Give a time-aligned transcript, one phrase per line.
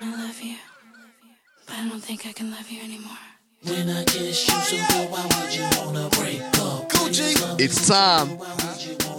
[0.00, 0.56] I love you,
[1.66, 3.16] but I don't think I can love you anymore.
[3.62, 6.88] When I kiss you so good, why would you wanna break up?
[6.90, 8.28] Gucci, It's time.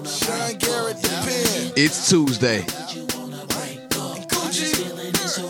[0.05, 1.73] Sean Garrett, the pen.
[1.75, 2.61] It's Tuesday.
[4.29, 5.49] Gucci, Feeling is so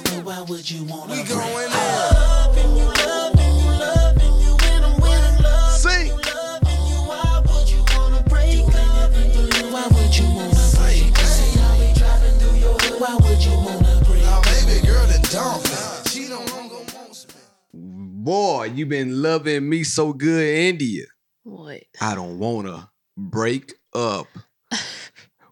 [18.29, 21.05] Boy, you been loving me so good, India.
[21.41, 21.81] What?
[21.99, 24.27] I don't wanna break up.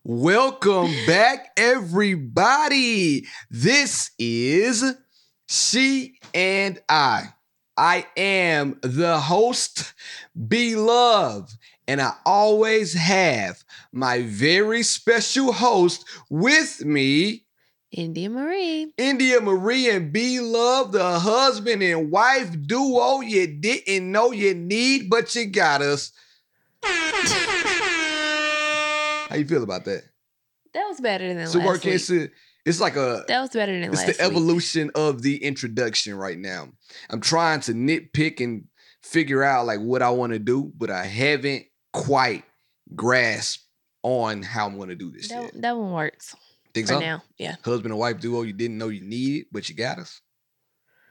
[0.04, 3.26] Welcome back, everybody.
[3.50, 4.94] This is
[5.50, 7.30] She and I.
[7.76, 9.96] I am the host,
[10.48, 11.50] Beloved,
[11.88, 17.47] and I always have my very special host with me,
[17.92, 18.94] India Marie.
[18.98, 25.10] India Marie and B Love, the husband and wife duo you didn't know you need,
[25.10, 26.12] but you got us.
[26.84, 27.24] How
[29.36, 30.04] you feel about that?
[30.74, 31.94] That was better than So last week.
[32.66, 36.68] it's, like a That was better than it's the evolution of the introduction right now.
[37.10, 38.66] I'm trying to nitpick and
[39.02, 42.44] figure out like what I want to do, but I haven't quite
[42.96, 43.64] grasped
[44.04, 45.30] on how I'm going to do this.
[45.30, 45.62] That, yet.
[45.62, 46.36] that one works
[46.78, 47.00] Think for so?
[47.00, 47.24] now.
[47.40, 47.56] Yeah.
[47.66, 50.22] Husband and wife duo, you didn't know you needed, but you got us.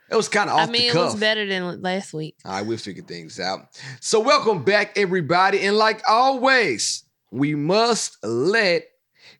[0.08, 2.36] It was kind of off I mean, the it was better than last week.
[2.44, 3.62] All right, we'll figure things out.
[4.00, 5.62] So, welcome back, everybody.
[5.62, 8.84] And like always, we must let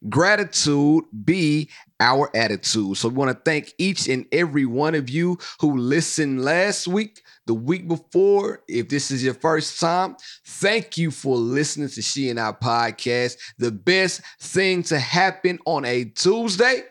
[0.08, 2.96] gratitude be our attitude.
[2.96, 7.22] So, we want to thank each and every one of you who listened last week,
[7.46, 8.62] the week before.
[8.68, 13.36] If this is your first time, thank you for listening to She and I podcast.
[13.58, 16.82] The best thing to happen on a Tuesday.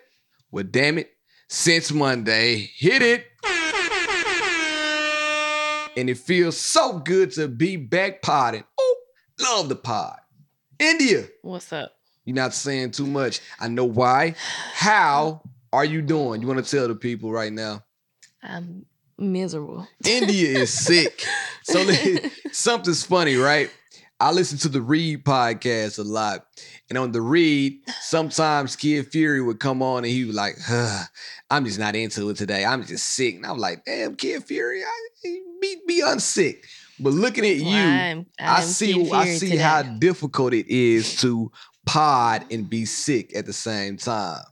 [0.52, 1.12] Well, damn it,
[1.50, 3.26] since Monday, hit it
[5.98, 8.64] and it feels so good to be back podding.
[8.78, 8.98] Oh,
[9.42, 10.18] love the pod.
[10.80, 11.94] India, What's up?
[12.26, 13.40] You're not saying too much.
[13.60, 14.36] I know why.
[14.74, 15.42] How
[15.72, 16.42] are you doing?
[16.42, 17.84] You want to tell the people right now?
[18.42, 18.86] I'm
[19.18, 19.88] miserable.
[20.06, 21.24] India is sick.
[21.64, 21.84] So
[22.52, 23.70] something's funny, right?
[24.20, 26.46] I listen to the Read podcast a lot.
[26.90, 31.04] And on the Read, sometimes Kid Fury would come on and he was like, huh,
[31.50, 32.64] I'm just not into it today.
[32.64, 33.36] I'm just sick.
[33.36, 36.64] And I'm like, damn, Kid Fury, I, be, be unsick.
[36.98, 39.62] But looking at Well, you, I'm, I I'm see I see today.
[39.62, 41.52] how difficult it is to
[41.86, 44.44] pod and be sick at the same time.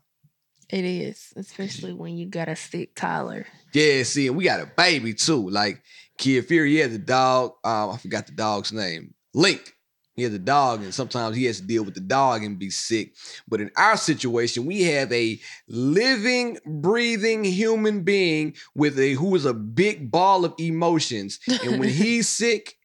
[0.70, 3.46] it is, especially when you got a sick Tyler.
[3.74, 5.50] Yeah, see, and we got a baby too.
[5.50, 5.82] Like
[6.18, 7.54] Kid Fury, he has a dog.
[7.64, 9.14] Um, I forgot the dog's name.
[9.34, 9.74] Link.
[10.16, 12.70] He has a dog, and sometimes he has to deal with the dog and be
[12.70, 13.16] sick.
[13.48, 19.46] But in our situation, we have a living, breathing human being with a who is
[19.46, 21.40] a big ball of emotions.
[21.64, 22.76] And when he's sick,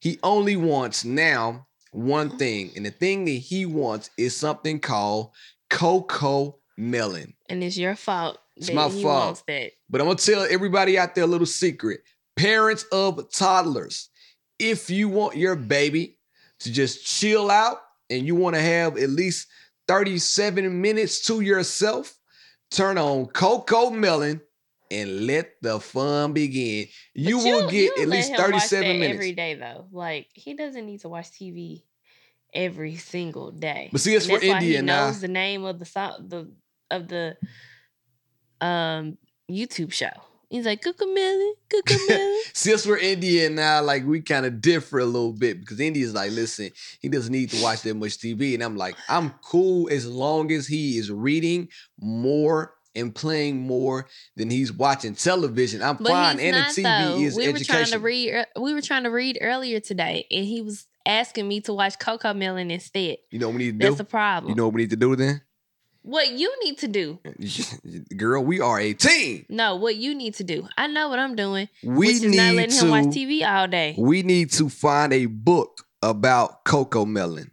[0.00, 2.72] he only wants now one thing.
[2.76, 5.30] And the thing that he wants is something called
[5.70, 7.34] cocoa melon.
[7.48, 9.42] And it's your fault It's my fault.
[9.46, 12.00] But I'm gonna tell everybody out there a little secret.
[12.36, 14.10] Parents of toddlers,
[14.58, 16.18] if you want your baby
[16.60, 17.78] to just chill out
[18.10, 19.46] and you want to have at least
[19.86, 22.14] 37 minutes to yourself,
[22.70, 24.40] turn on CoComelon
[25.00, 26.86] and let the fun begin.
[27.14, 29.14] You But will get you at least 37 minutes.
[29.14, 29.86] every day though.
[29.92, 31.82] Like he doesn't need to watch TV
[32.52, 33.88] every single day.
[33.92, 35.06] But see, it's And for India he now.
[35.06, 36.50] knows the name of the song, the
[36.90, 37.36] of the
[38.60, 39.18] um
[39.50, 40.10] YouTube show.
[40.50, 42.38] He's like Cucamelli, Cucamelli.
[42.52, 45.80] See, that's where India and I like we kind of differ a little bit because
[45.80, 49.30] India's like, listen, he doesn't need to watch that much TV, and I'm like, I'm
[49.42, 51.68] cool as long as he is reading
[51.98, 54.06] more and playing more
[54.36, 55.82] than he's watching television.
[55.82, 57.18] I'm but fine, and not the TV though.
[57.20, 58.46] is we were trying to read.
[58.58, 62.70] We were trying to read earlier today, and he was asking me to watch CoComelon
[62.70, 63.18] instead.
[63.30, 63.98] you know what we need to That's do?
[63.98, 64.50] the problem.
[64.50, 65.42] You know what we need to do then?
[66.04, 67.18] what you need to do.
[68.16, 69.46] Girl, we are a team.
[69.48, 70.68] No, what you need to do.
[70.76, 71.68] I know what I'm doing.
[71.82, 73.94] We which is need not letting to him watch TV all day.
[73.98, 77.50] we need to find a book about CoComelon,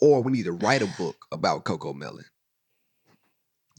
[0.00, 2.24] or we need to write a book about CoComelon.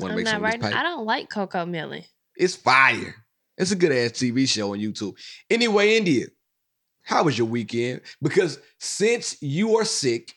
[0.02, 0.62] Want to make not some of this writing.
[0.62, 0.78] paper?
[0.78, 2.06] I don't like CoComelon.
[2.36, 3.16] It's fire.
[3.58, 5.14] It's a good ass TV show on YouTube.
[5.50, 6.28] Anyway, India,
[7.04, 8.02] how was your weekend?
[8.22, 10.34] Because since you are sick,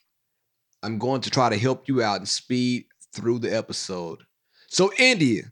[0.82, 2.84] I'm going to try to help you out and speed
[3.14, 4.18] through the episode.
[4.68, 5.44] So, India,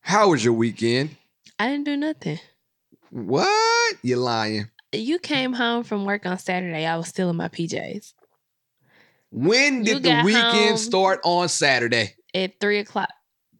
[0.00, 1.16] how was your weekend?
[1.58, 2.38] I didn't do nothing.
[3.10, 3.96] What?
[4.02, 4.68] You're lying.
[4.92, 6.84] You came home from work on Saturday.
[6.84, 8.12] I was still in my PJs
[9.30, 12.14] When did the weekend start on Saturday?
[12.34, 13.08] at three o'clock.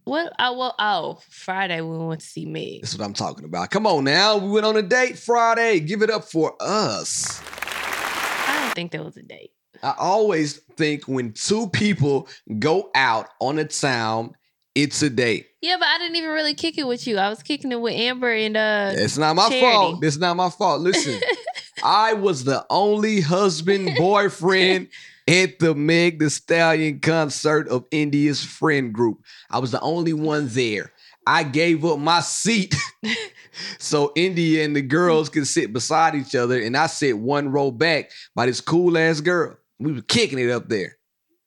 [0.06, 0.32] What?
[0.38, 2.82] Oh, well, oh, Friday we went to see Meg.
[2.82, 3.70] That's what I'm talking about.
[3.72, 4.36] Come on now.
[4.38, 5.80] We went on a date Friday.
[5.80, 7.42] Give it up for us.
[7.66, 9.50] I don't think that was a date.
[9.82, 12.28] I always think when two people
[12.60, 14.36] go out on a town,
[14.76, 15.48] it's a date.
[15.60, 17.18] Yeah, but I didn't even really kick it with you.
[17.18, 18.92] I was kicking it with Amber and uh.
[18.94, 19.60] It's not my Charity.
[19.60, 20.04] fault.
[20.04, 20.82] It's not my fault.
[20.82, 21.18] Listen,
[21.82, 24.86] I was the only husband, boyfriend
[25.28, 29.18] at the Meg the Stallion concert of India's friend group.
[29.50, 30.92] I was the only one there.
[31.26, 32.74] I gave up my seat
[33.78, 37.70] so India and the girls could sit beside each other, and I sat one row
[37.70, 39.56] back by this cool ass girl.
[39.78, 40.96] We were kicking it up there.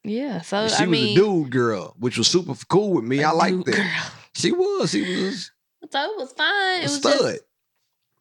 [0.03, 3.05] yeah, so And she I was mean, a dude girl, which was super cool with
[3.05, 3.23] me.
[3.23, 3.75] I liked that.
[3.75, 4.11] girl.
[4.35, 4.91] She was.
[4.91, 5.49] She was
[5.91, 6.79] So it was fine.
[6.79, 7.37] It was stud.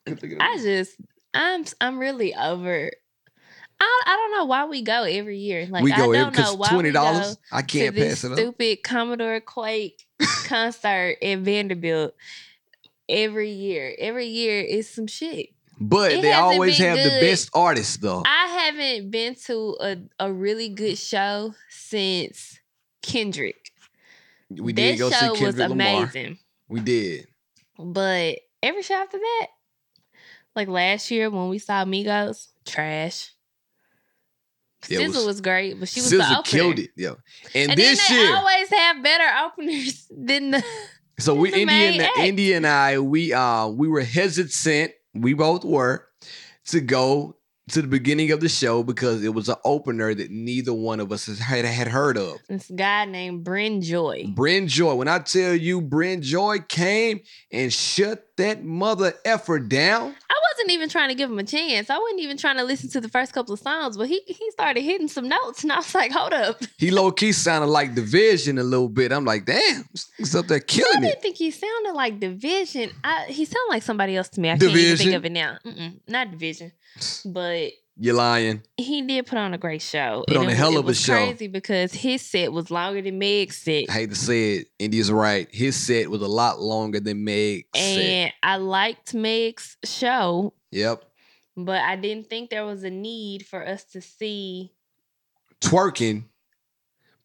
[0.07, 0.97] just I just
[1.35, 2.91] I'm I'm really over.
[3.81, 5.67] I I don't know why we go every year.
[5.69, 7.39] Like we go I don't know why twenty dollars.
[7.53, 8.39] I to can't this pass it up.
[8.39, 10.07] stupid Commodore Quake
[10.47, 12.15] concert at Vanderbilt
[13.09, 13.95] every year.
[13.99, 15.51] Every year is some shit.
[15.81, 18.23] But It they always have the best artists though.
[18.27, 22.59] I haven't been to a, a really good show since
[23.03, 23.71] Kendrick.
[24.51, 26.03] we that did go show see was Kendrick Lamar.
[26.03, 26.39] amazing.
[26.69, 27.29] We did.
[27.79, 29.47] But every show after that,
[30.57, 33.33] like last year when we saw Migos, trash.
[34.89, 36.43] It SZA was- was, great, but she was the opener.
[36.45, 37.17] killed it, yo.
[37.55, 40.65] And, And this year, always have better openers than the.
[41.19, 42.27] so we the India and.
[42.27, 44.93] India and I, we uh we were hesitant.
[45.15, 46.07] We both were
[46.67, 47.37] to go
[47.71, 51.13] to the beginning of the show because it was an opener that neither one of
[51.13, 52.39] us had, had heard of.
[52.49, 54.27] This guy named Bryn Joy.
[54.35, 54.95] Bryn Joy.
[54.95, 57.21] When I tell you Bryn Joy came
[57.53, 60.15] and shut that mother effer down.
[60.31, 61.91] I wasn't even trying to give him a chance.
[61.91, 64.51] I wasn't even trying to listen to the first couple of songs, but he he
[64.53, 67.95] started hitting some notes, and I was like, "Hold up!" He low key sounded like
[67.95, 69.13] dvsn a little bit.
[69.13, 69.85] I'm like, damn,
[70.17, 70.99] he's up there killing it.
[70.99, 71.23] I didn't it.
[71.23, 72.93] think he sounded like dvsn.
[73.05, 74.51] I, he sounded like somebody else to me.
[74.51, 75.59] I can't even think of it now.
[75.65, 76.73] Mm-mm, not dvsn,
[77.25, 78.63] but You're lying.
[78.77, 80.25] he did put on a great show.
[80.29, 81.15] Put on a hell of a was show.
[81.15, 84.69] Crazy because his set was longer than Meg's set, I hate to say it.
[84.79, 85.49] India's right.
[85.53, 87.81] His set was a lot longer than Meg's set.
[87.83, 91.03] and I liked Meg's show, Yep.
[91.57, 94.73] but I didn't think there was a need for us to see
[95.61, 96.25] Twerking.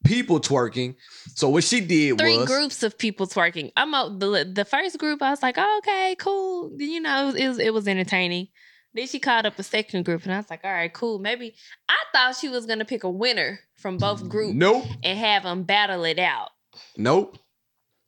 [0.04, 0.96] People twerking.
[1.36, 3.72] So what she did three was groups of people twerking.
[3.78, 5.22] I'm a, the the first group.
[5.22, 6.74] I was like, oh, okay, cool.
[6.78, 8.50] You know, it was, it was entertaining.
[8.94, 11.20] Then she called up a second group, and I was like, all right, cool.
[11.20, 11.56] Maybe
[11.90, 14.86] I thought she was gonna pick a winner from both groups Nope.
[15.04, 16.50] and have them battle it out.
[16.98, 17.38] Nope.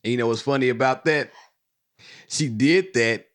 [0.03, 1.31] And you know what's funny about that?
[2.27, 3.25] She did that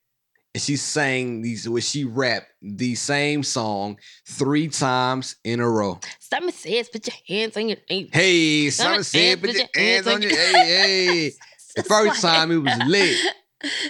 [0.54, 6.00] and she sang these where she rapped the same song three times in a row.
[6.18, 7.78] Simon says, put your hands on your.
[7.88, 11.32] Hey, Simon said, put your hands on your hey, hey.
[11.76, 13.16] The first time it was lit.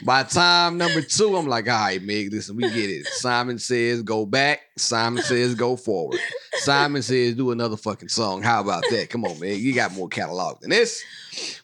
[0.03, 3.07] By time number two, I'm like, all right, Meg, listen, we get it.
[3.07, 4.61] Simon says go back.
[4.77, 6.19] Simon says go forward.
[6.55, 8.43] Simon says do another fucking song.
[8.43, 9.11] How about that?
[9.11, 9.59] Come on, man.
[9.59, 11.05] You got more catalog than this.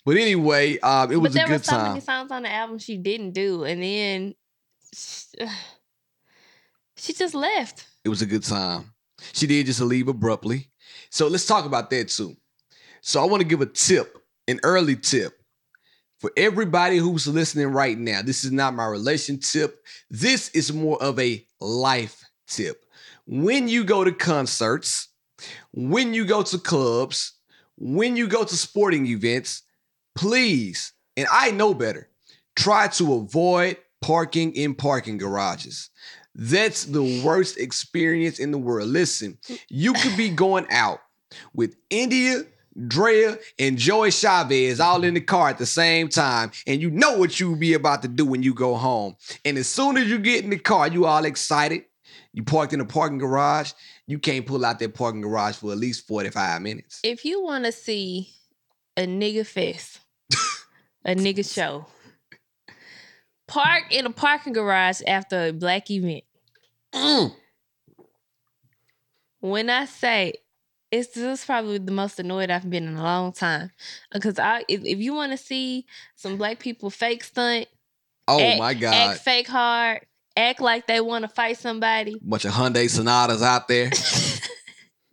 [0.04, 1.88] But anyway, um, it was but there a good were so time.
[1.88, 4.34] many songs on the album she didn't do, and then
[4.94, 5.46] she,
[6.96, 7.86] she just left.
[8.04, 8.92] It was a good time.
[9.32, 10.68] She did just leave abruptly.
[11.10, 12.36] So let's talk about that too.
[13.00, 15.40] So I want to give a tip, an early tip
[16.18, 18.22] for everybody who's listening right now.
[18.22, 19.84] This is not my relationship.
[20.10, 22.84] This is more of a life tip.
[23.26, 25.08] When you go to concerts,
[25.72, 27.32] when you go to clubs,
[27.76, 29.62] when you go to sporting events,
[30.14, 32.08] please, and I know better,
[32.54, 35.90] try to avoid parking in parking garages.
[36.34, 38.88] That's the worst experience in the world.
[38.88, 41.00] Listen, you could be going out
[41.54, 42.42] with India,
[42.88, 47.16] Drea, and Joy Chavez all in the car at the same time, and you know
[47.16, 49.16] what you'll be about to do when you go home.
[49.44, 51.84] And as soon as you get in the car, you all excited.
[52.32, 53.72] You parked in a parking garage.
[54.06, 57.00] You can't pull out that parking garage for at least 45 minutes.
[57.02, 58.28] If you want to see
[58.96, 60.00] a nigga fest,
[61.04, 61.86] a nigga show,
[63.48, 66.24] park in a parking garage after a black event.
[66.94, 67.34] Mm.
[69.40, 70.34] When I say
[70.98, 73.70] it's this is probably the most annoyed I've been in a long time.
[74.12, 77.66] Uh, because I if, if you want to see some black people fake stunt,
[78.28, 78.94] Oh act, my God.
[78.94, 80.00] act fake hard,
[80.36, 82.16] act like they want to fight somebody.
[82.22, 83.90] Bunch of Hyundai Sonatas out there.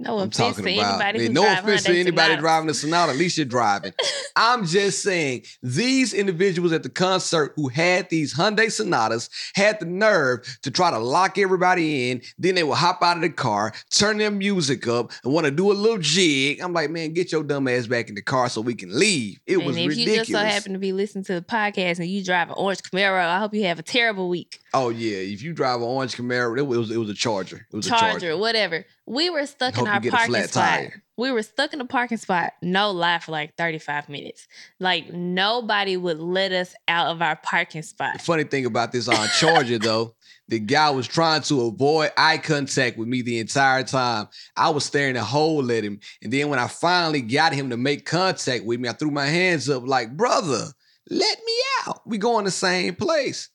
[0.04, 2.40] No I'm offense talking to about anybody who no offense to anybody Sonatas.
[2.42, 3.12] driving a Sonata.
[3.14, 3.94] At least you're driving.
[4.36, 9.86] I'm just saying these individuals at the concert who had these Hyundai Sonatas had the
[9.86, 12.22] nerve to try to lock everybody in.
[12.38, 15.52] Then they would hop out of the car, turn their music up, and want to
[15.52, 16.60] do a little jig.
[16.62, 19.40] I'm like, man, get your dumb ass back in the car so we can leave.
[19.46, 20.10] It and was if ridiculous.
[20.10, 22.82] you just so happen to be listening to the podcast and you drive an orange
[22.82, 24.60] Camaro, I hope you have a terrible week.
[24.74, 27.68] oh yeah, if you drive an orange Camaro, it was it was a Charger.
[27.72, 28.38] It was Charger, a Charger.
[28.38, 28.86] whatever.
[29.06, 30.52] We were stuck Hope in our parking spot.
[30.52, 31.04] tire.
[31.18, 34.48] We were stuck in the parking spot, no lie, for like 35 minutes.
[34.80, 38.14] Like nobody would let us out of our parking spot.
[38.14, 40.16] The funny thing about this uh, on Charger though,
[40.48, 44.28] the guy was trying to avoid eye contact with me the entire time.
[44.56, 47.78] I was staring a hole at him, and then when I finally got him to
[47.78, 50.68] make contact with me, I threw my hands up like, "Brother,
[51.10, 51.54] let me
[51.86, 52.02] out.
[52.08, 53.50] We going the same place."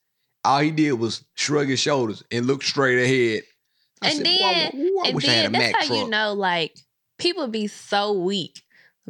[0.44, 3.42] All he did was shrug his shoulders and look straight ahead.
[4.02, 5.86] I And said, then- "Boy, I, I and wish I had a then that's how
[5.86, 6.76] truck." you know, like,
[7.18, 8.62] people be so weak.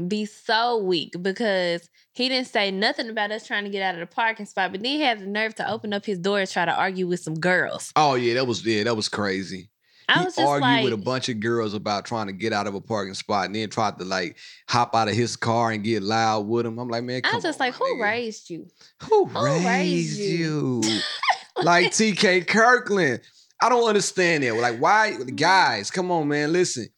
[0.07, 4.01] Be so weak because he didn't say nothing about us trying to get out of
[4.01, 6.49] the parking spot, but then he had the nerve to open up his door and
[6.49, 7.91] try to argue with some girls.
[7.97, 9.71] Oh yeah, that was yeah, that was crazy.
[10.09, 12.53] I he was just argued like, with a bunch of girls about trying to get
[12.53, 14.37] out of a parking spot and then tried to like
[14.69, 16.79] hop out of his car and get loud with him.
[16.79, 18.03] I'm like, man, I was just on, like, who nigga.
[18.05, 18.69] raised you?
[19.03, 20.81] Who Who raised, raised you?
[20.85, 21.01] you?
[21.65, 23.21] like TK Kirkland.
[23.61, 24.55] I don't understand that.
[24.55, 26.53] Like, why guys, come on, man.
[26.53, 26.89] Listen.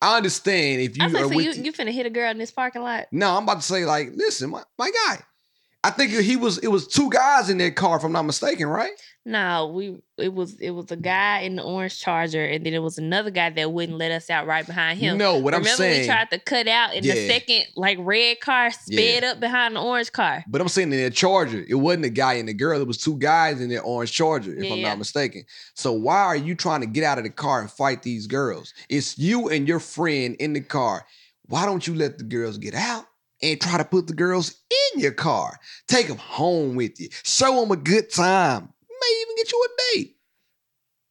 [0.00, 2.10] I understand if you I was are like, so with you, you finna hit a
[2.10, 3.06] girl in this parking lot?
[3.10, 5.18] No, I'm about to say, like, listen, my, my guy.
[5.84, 8.66] I think he was it was two guys in that car, if I'm not mistaken,
[8.66, 8.90] right?
[9.24, 12.82] No, we it was it was a guy in the orange charger, and then it
[12.82, 15.18] was another guy that wouldn't let us out right behind him.
[15.18, 16.00] No, what Remember I'm saying.
[16.00, 19.80] we tried to cut out, and the second like red car sped up behind the
[19.80, 20.42] orange car.
[20.48, 22.80] But I'm saying in that Charger, it wasn't a guy and a girl.
[22.80, 25.44] It was two guys in that orange Charger, if I'm not mistaken.
[25.74, 28.74] So why are you trying to get out of the car and fight these girls?
[28.88, 31.06] It's you and your friend in the car.
[31.46, 33.04] Why don't you let the girls get out
[33.42, 34.54] and try to put the girls
[34.94, 35.58] in your car?
[35.86, 37.08] Take them home with you.
[37.24, 38.72] Show them a good time.
[38.88, 40.17] May even get you a date.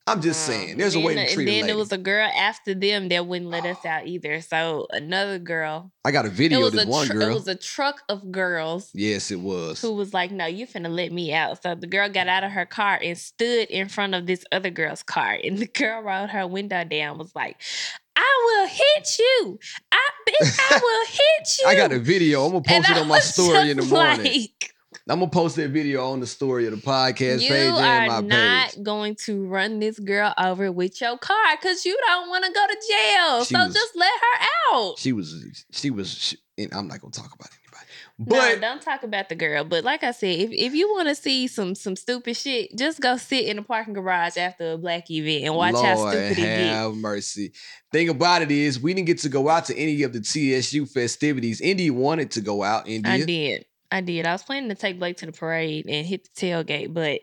[0.07, 2.73] I'm just saying, there's a way to and treat then there was a girl after
[2.73, 4.39] them that wouldn't let us out either.
[4.41, 5.91] So another girl.
[6.05, 6.59] I got a video.
[6.59, 7.29] It was of this a one tr- girl.
[7.29, 9.81] it was a truck of girls yes, it was.
[9.81, 12.51] who was like, "No, you finna let me out." So the girl got out of
[12.51, 16.29] her car and stood in front of this other girl's car, and the girl rolled
[16.29, 17.57] her window down, was like,
[18.15, 19.59] "I will hit you,
[19.91, 22.45] I bitch, I will hit you." I got a video.
[22.45, 24.23] I'm gonna And post it on my story in the morning.
[24.23, 24.73] like,
[25.09, 28.21] I'm gonna post that video on the story of the podcast you page and my
[28.21, 28.31] page.
[28.31, 32.29] You are not going to run this girl over with your car because you don't
[32.29, 33.43] want to go to jail.
[33.45, 34.99] She so was- just let her out.
[34.99, 36.09] She was, she was.
[36.11, 37.85] She, and I'm not gonna talk about anybody,
[38.19, 39.63] no, but don't talk about the girl.
[39.63, 42.99] But like I said, if, if you want to see some some stupid shit, just
[42.99, 46.69] go sit in a parking garage after a black event and watch how stupid it
[46.69, 47.53] have mercy.
[47.91, 50.87] Thing about it is, we didn't get to go out to any of the TSU
[50.87, 51.61] festivities.
[51.61, 52.87] Indy wanted to go out.
[52.87, 53.13] India.
[53.13, 53.65] I did.
[53.89, 54.25] I did.
[54.25, 57.21] I was planning to take Blake to the parade and hit the tailgate, but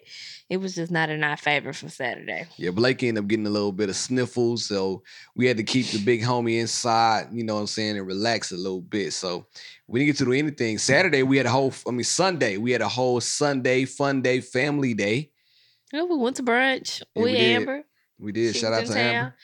[0.49, 2.47] it was just not in our favor for Saturday.
[2.57, 5.03] Yeah, Blake ended up getting a little bit of sniffles, so
[5.35, 8.51] we had to keep the big homie inside, you know what I'm saying, and relax
[8.53, 9.13] a little bit.
[9.13, 9.47] So
[9.87, 10.79] we didn't get to do anything.
[10.79, 14.41] Saturday, we had a whole, I mean, Sunday, we had a whole Sunday fun day,
[14.41, 15.31] family day.
[15.93, 17.57] You know, we went to brunch Yeah, we did.
[17.57, 17.83] Amber.
[18.19, 18.55] We did.
[18.55, 19.37] She Shout out to town, Amber.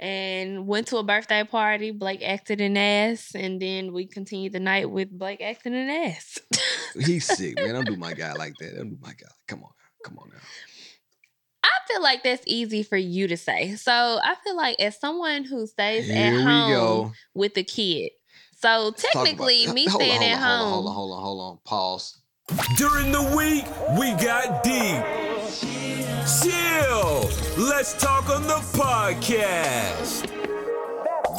[0.00, 1.90] And went to a birthday party.
[1.92, 3.30] Blake acted an ass.
[3.34, 6.38] And then we continued the night with Blake acting an ass.
[6.98, 7.74] He's sick, man.
[7.74, 8.74] Don't do my guy like that.
[8.76, 9.28] Don't do my guy.
[9.46, 9.70] Come on,
[10.04, 10.40] come on now.
[11.62, 13.74] I feel like that's easy for you to say.
[13.76, 17.12] So I feel like as someone who stays Here at home go.
[17.34, 18.10] with a kid.
[18.60, 20.72] So Let's talk about- technically, me hold on, staying hold at on, home.
[20.72, 21.58] Hold on, hold on, hold on, hold on.
[21.64, 22.20] Pause.
[22.76, 23.64] During the week,
[23.98, 25.02] we got deep.
[26.42, 26.63] Chill.
[27.64, 30.30] Let's talk on the podcast.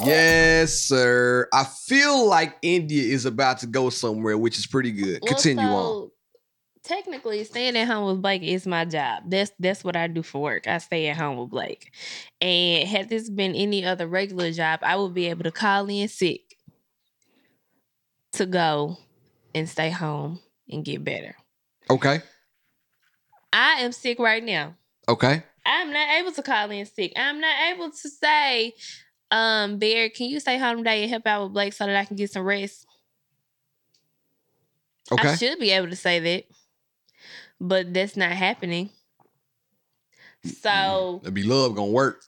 [0.03, 1.47] Yes, sir.
[1.53, 5.19] I feel like India is about to go somewhere, which is pretty good.
[5.21, 6.09] Well, Continue on.
[6.81, 9.25] Technically, staying at home with Blake is my job.
[9.27, 10.67] That's that's what I do for work.
[10.67, 11.93] I stay at home with Blake.
[12.41, 16.07] And had this been any other regular job, I would be able to call in
[16.07, 16.57] sick
[18.31, 18.97] to go
[19.53, 21.35] and stay home and get better.
[21.87, 22.23] Okay.
[23.53, 24.73] I am sick right now.
[25.07, 25.43] Okay.
[25.65, 27.13] I'm not able to call in sick.
[27.15, 28.73] I'm not able to say,
[29.31, 32.05] um, Bear, can you stay home today and help out with Blake so that I
[32.05, 32.85] can get some rest?
[35.11, 35.29] Okay.
[35.29, 36.45] I should be able to say that,
[37.59, 38.89] but that's not happening.
[40.45, 42.23] Mm, so, It'd be love gonna work.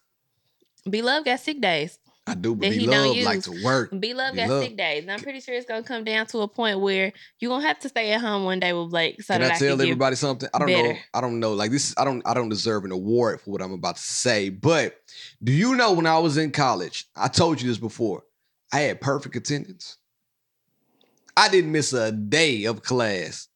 [0.89, 1.99] B Love got sick days.
[2.27, 3.93] I do, but that don't love like to work.
[3.97, 4.63] B Love got Love.
[4.63, 5.03] sick days.
[5.03, 7.79] And I'm pretty sure it's gonna come down to a point where you're gonna have
[7.79, 10.15] to stay at home one day with Blake so Can that I I, tell everybody
[10.17, 10.49] something?
[10.53, 10.93] I don't know.
[11.13, 11.53] I don't know.
[11.53, 12.21] Like this, I don't.
[12.27, 14.49] I don't deserve an award for what I'm about to say.
[14.49, 14.97] But
[15.41, 17.05] do you know when I was in college?
[17.15, 18.23] I told you this before.
[18.73, 19.97] I had perfect attendance.
[21.37, 23.47] I didn't miss a day of class.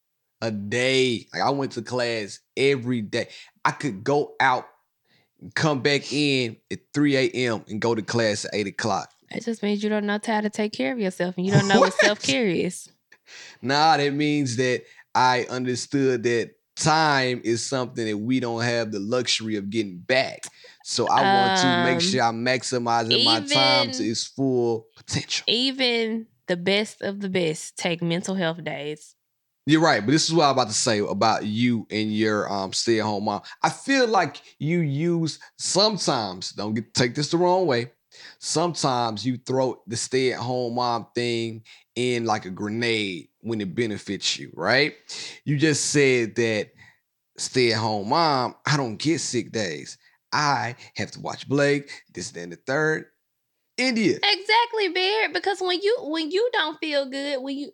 [0.41, 1.27] A day.
[1.33, 3.27] Like I went to class every day.
[3.65, 4.65] I could go out,
[5.55, 7.63] come back in at 3 a.m.
[7.69, 9.11] and go to class at 8 o'clock.
[9.29, 11.67] It just means you don't know how to take care of yourself and you don't
[11.67, 11.99] know what What?
[11.99, 12.89] self care is.
[13.61, 14.83] Nah, that means that
[15.15, 20.43] I understood that time is something that we don't have the luxury of getting back.
[20.83, 25.45] So I want to make Um, sure I'm maximizing my time to its full potential.
[25.47, 29.15] Even the best of the best take mental health days.
[29.67, 32.73] You're right, but this is what I'm about to say about you and your um
[32.73, 33.41] stay-at-home mom.
[33.61, 37.91] I feel like you use sometimes, don't get take this the wrong way.
[38.39, 41.63] Sometimes you throw the stay-at-home mom thing
[41.95, 44.95] in like a grenade when it benefits you, right?
[45.45, 46.71] You just said that
[47.37, 49.97] stay-at-home mom, I don't get sick days.
[50.33, 53.05] I have to watch Blake, this, then the third.
[53.77, 54.17] India.
[54.21, 55.29] Exactly, Bear.
[55.33, 57.71] Because when you when you don't feel good, when you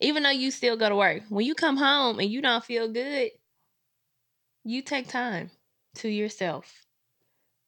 [0.00, 2.88] even though you still go to work, when you come home and you don't feel
[2.88, 3.30] good,
[4.64, 5.50] you take time
[5.96, 6.86] to yourself.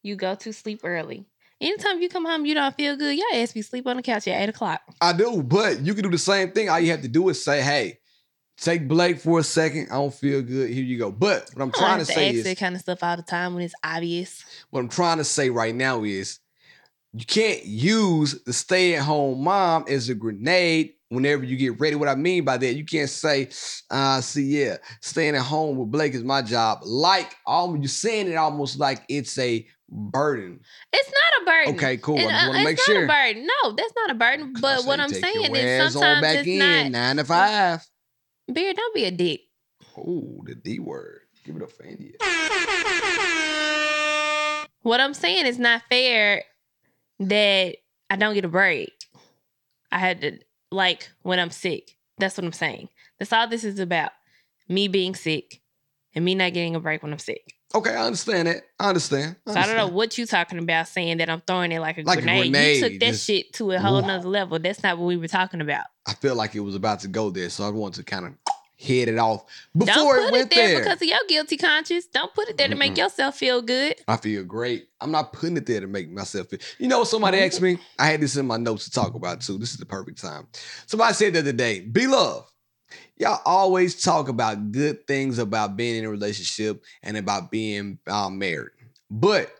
[0.02, 1.26] You go to sleep early.
[1.60, 3.16] Anytime you come home, you don't feel good.
[3.16, 4.80] Your ass be sleep on the couch at eight o'clock.
[5.00, 6.68] I do, but you can do the same thing.
[6.68, 8.00] All you have to do is say, "Hey,
[8.56, 9.88] take Blake for a second.
[9.90, 10.70] I don't feel good.
[10.70, 13.04] Here you go." But what I'm trying to to say is, that kind of stuff
[13.04, 14.44] all the time when it's obvious.
[14.70, 16.40] what I'm trying to say right now is,
[17.12, 21.96] you can't use the stay-at-home mom as a grenade whenever you get ready.
[21.96, 23.48] What I mean by that, you can't say,
[23.90, 28.28] "Uh, see, yeah, staying at home with Blake is my job." Like, almost you're saying
[28.30, 30.60] it almost like it's a burden.
[30.92, 31.74] It's not a burden.
[31.76, 32.18] Okay, cool.
[32.18, 33.02] I And, just uh, want to make sure.
[33.02, 33.46] it's not a burden.
[33.46, 34.54] No, that's not a burden.
[34.60, 36.90] But what I'm saying is sometimes back it's in, not.
[36.90, 37.86] nine to five.
[38.52, 39.40] Beard, don't be a dick.
[39.96, 41.20] Oh, the D word.
[41.44, 42.12] Give it up for India.
[44.82, 46.42] What I'm saying is not fair
[47.20, 47.76] that
[48.10, 48.92] I don't get a break.
[49.92, 50.38] I had to
[50.72, 51.96] like when I'm sick.
[52.18, 52.88] That's what I'm saying.
[53.18, 54.10] That's all this is about.
[54.68, 55.60] Me being sick
[56.14, 57.54] and me not getting a break when I'm sick.
[57.74, 58.64] Okay, I understand that.
[58.78, 59.36] I understand.
[59.48, 62.02] So I don't know what you're talking about saying that I'm throwing it like a,
[62.02, 62.52] Like a grenade.
[62.52, 64.58] grenade, You took that just- shit to a whole nother level.
[64.58, 65.84] That's not what we were talking about.
[66.06, 68.32] I feel like it was about to go there, so I wanted to kind of
[68.82, 69.44] head it off
[69.76, 70.78] before don't it put went it there, there.
[70.80, 72.06] because of your guilty conscience.
[72.06, 72.98] Don't put it there to make Mm-mm.
[72.98, 73.94] yourself feel good.
[74.08, 74.88] I feel great.
[75.00, 76.58] I'm not putting it there to make myself feel.
[76.78, 77.78] You know, somebody asked me.
[77.98, 79.58] I had this in my notes to talk about too.
[79.58, 80.48] This is the perfect time.
[80.86, 82.48] Somebody said the other day, "B Love."
[83.16, 88.38] Y'all always talk about good things about being in a relationship and about being um,
[88.38, 88.70] married,
[89.10, 89.50] but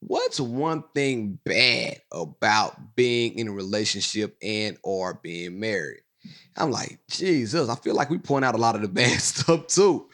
[0.00, 6.00] what's one thing bad about being in a relationship and or being married?
[6.56, 9.66] I'm like, Jesus, I feel like we point out a lot of the bad stuff
[9.68, 10.08] too.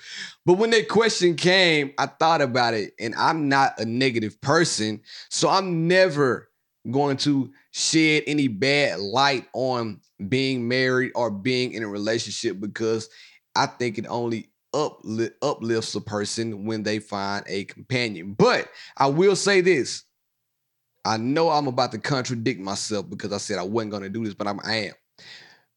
[0.44, 5.00] But when that question came, I thought about it, and I'm not a negative person,
[5.30, 6.50] so I'm never
[6.90, 13.08] going to shed any bad light on being married or being in a relationship because
[13.56, 18.34] I think it only upli- uplifts a person when they find a companion.
[18.34, 20.04] But I will say this.
[21.06, 24.24] I know I'm about to contradict myself because I said I wasn't going to do
[24.24, 24.94] this, but I'm, I am.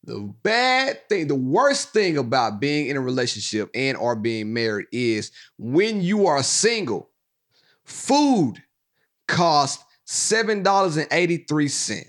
[0.04, 4.86] The bad thing, the worst thing about being in a relationship and or being married
[4.92, 7.10] is when you are single,
[7.84, 8.62] food
[9.26, 12.08] costs $7.83.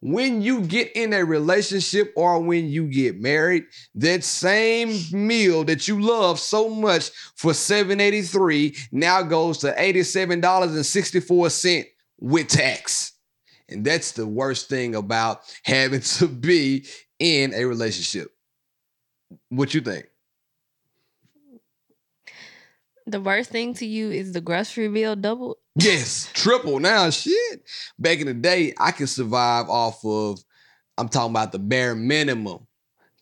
[0.00, 5.88] When you get in a relationship or when you get married, that same meal that
[5.88, 11.86] you love so much for $7.83 now goes to $87.64
[12.20, 13.13] with tax.
[13.68, 16.86] And that's the worst thing about having to be
[17.18, 18.28] in a relationship.
[19.48, 20.06] What you think?
[23.06, 25.56] The worst thing to you is the grocery bill doubled.
[25.76, 27.10] Yes, triple now.
[27.10, 27.62] Shit.
[27.98, 30.38] Back in the day, I could survive off of,
[30.96, 32.66] I'm talking about the bare minimum.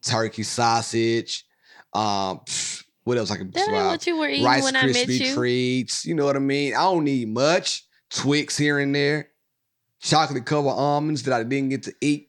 [0.03, 1.45] Turkey sausage.
[1.93, 3.87] Um, pff, what else I could That survive?
[3.87, 5.35] what you were eating Rice when I met Krispie you.
[5.35, 6.05] treats.
[6.05, 6.75] You know what I mean?
[6.75, 7.85] I don't need much.
[8.11, 9.31] Twix here and there.
[10.03, 12.29] Chocolate covered almonds that I didn't get to eat.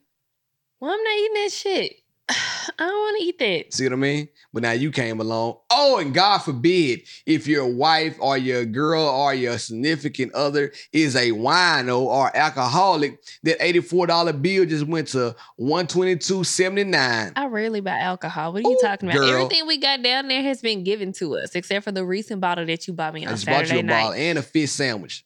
[0.80, 1.96] Well, I'm not eating that shit.
[2.28, 2.34] I
[2.78, 3.74] don't want to eat that.
[3.74, 4.28] See what I mean?
[4.52, 5.58] But now you came along.
[5.70, 11.16] Oh, and God forbid if your wife or your girl or your significant other is
[11.16, 17.32] a wino or alcoholic, that $84 bill just went to $122.79.
[17.36, 18.52] I rarely buy alcohol.
[18.52, 19.18] What are you Ooh, talking about?
[19.18, 19.28] girl.
[19.44, 22.64] Everything we got down there has been given to us, except for the recent bottle
[22.66, 24.02] that you bought me I on just bought you Saturday a night.
[24.02, 25.24] bottle and a fish sandwich.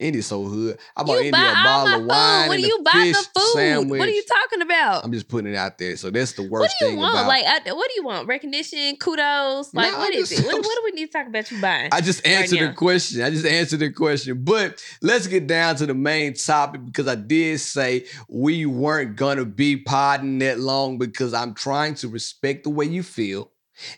[0.00, 0.78] India so hood.
[0.96, 2.48] I bought You buy a bottle of food.
[2.48, 3.52] What do you buy fish the food?
[3.54, 3.98] sandwich.
[3.98, 5.04] What are you talking about?
[5.04, 5.96] I'm just putting it out there.
[5.96, 7.14] So that's the what worst do you thing want?
[7.14, 7.28] about.
[7.28, 8.26] Like, I, what do you want?
[8.26, 9.74] Recognition, kudos.
[9.74, 10.46] Like, Nah, what is just- it?
[10.46, 11.50] What, what do we need to talk about?
[11.50, 11.90] You buying?
[11.92, 12.68] I just answered now.
[12.68, 13.22] the question.
[13.22, 14.42] I just answered the question.
[14.42, 19.44] But let's get down to the main topic because I did say we weren't gonna
[19.44, 23.50] be podding that long because I'm trying to respect the way you feel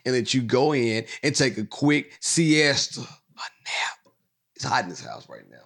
[0.05, 4.13] and let you go in and take a quick siesta, a nap.
[4.55, 5.57] It's hot in this house right now.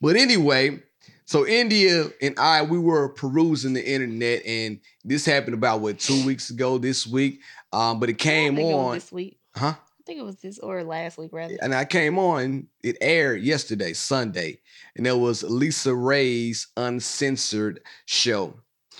[0.00, 0.80] But anyway,
[1.24, 6.24] so India and I, we were perusing the internet, and this happened about what two
[6.26, 7.40] weeks ago this week.
[7.72, 9.38] Um, but it I came think it was on, this week.
[9.54, 9.74] huh?
[9.76, 11.56] I think it was this or last week, rather.
[11.62, 14.58] and I came on, it aired yesterday, Sunday,
[14.96, 18.54] and there was Lisa Raye's uncensored show.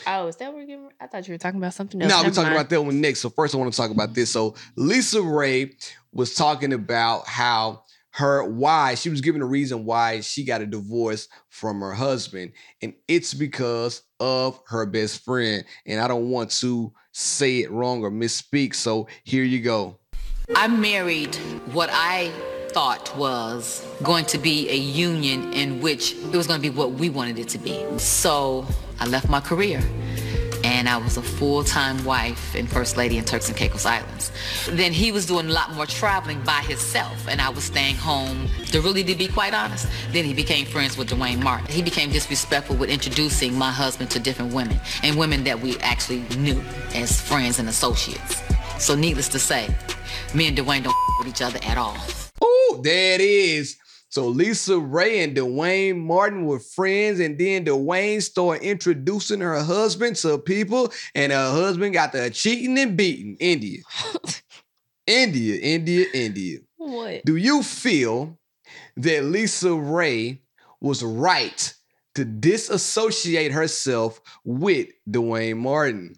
[0.07, 0.89] Oh, is that what we're getting?
[1.01, 2.11] I thought you were talking about something else.
[2.11, 2.55] No, we're talking mind.
[2.57, 3.21] about that one next.
[3.21, 4.31] So first I want to talk about this.
[4.31, 5.73] So Lisa Raye
[6.13, 10.67] was talking about how her why she was given a reason why she got a
[10.67, 15.65] divorce from her husband, and it's because of her best friend.
[15.87, 18.75] And I don't want to say it wrong or misspeak.
[18.75, 19.99] So here you go.
[20.55, 21.37] I married
[21.73, 22.33] what I
[22.71, 26.93] thought was going to be a union in which it was going to be what
[26.93, 27.85] we wanted it to be.
[27.99, 28.67] So
[29.01, 29.83] I left my career
[30.81, 34.33] and I was a full-time wife and first lady in Turks and Caicos Islands.
[34.67, 38.49] Then he was doing a lot more traveling by himself and I was staying home
[38.69, 39.87] to really to be quite honest.
[40.11, 41.67] Then he became friends with Duane Martin.
[41.67, 46.21] He became disrespectful with introducing my husband to different women and women that we actually
[46.39, 46.63] knew
[46.95, 48.43] as friends and associates.
[48.79, 49.69] So needless to say,
[50.35, 51.99] me and Duane don't with each other at all.
[52.41, 53.77] Oh, there it is.
[54.11, 60.17] So Lisa Raye and Duane Martin were friends, and then Duane started introducing her husband
[60.17, 63.37] to people, and her husband got the cheating and beating.
[63.39, 63.79] India.
[65.07, 66.59] India, India, India.
[66.77, 67.25] What?
[67.25, 68.37] Do you feel
[68.97, 70.43] that Lisa Raye
[70.81, 71.73] was right
[72.17, 76.17] to disassociate herself with Duane Martin?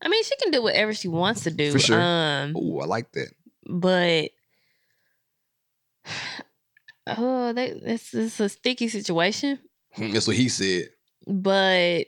[0.00, 1.72] I mean, she can do whatever she wants to do.
[1.72, 2.00] For sure.
[2.00, 3.30] Um, Oh, I like that.
[3.68, 4.30] but
[7.16, 9.58] oh, that, this, this is a sticky situation.
[9.98, 10.88] That's what he said.
[11.26, 12.06] But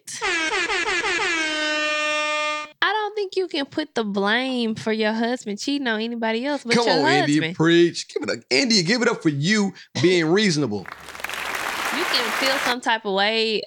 [2.82, 6.64] I don't think you can put the blame for your husband cheating on anybody else
[6.64, 7.30] but Come your on, husband.
[7.36, 8.08] India, preach.
[8.08, 8.38] Give it up.
[8.50, 10.80] India, give it up for you being reasonable.
[10.80, 13.62] you can feel some type of way.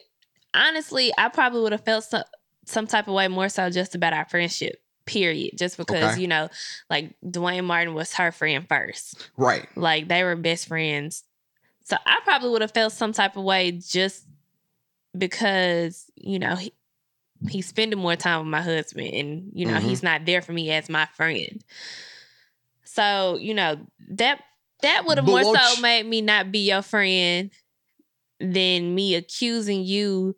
[0.56, 2.24] Honestly, I probably would have felt some
[2.65, 4.76] some type of way more so just about our friendship.
[5.06, 5.58] Period.
[5.58, 6.22] Just because Okay.
[6.22, 6.50] you know,
[6.89, 9.30] like Duane Martin was her friend first.
[9.38, 9.68] Right.
[9.76, 11.24] Like they were best friends.
[11.84, 14.26] So I probably would have felt some type of way just
[15.18, 16.74] because, you know, he,
[17.50, 19.82] he's spending more time with my husband and, you know, Mhm.
[19.84, 21.62] he's not there for me as my friend.
[22.86, 23.78] So, you know,
[24.12, 24.39] that
[24.82, 27.52] that would have more so made me not be your friend
[28.39, 30.36] than me accusing you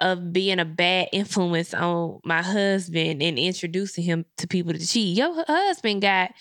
[0.00, 5.16] of being a bad influence on my husband and introducing him to people to cheat.
[5.16, 6.32] Your husband got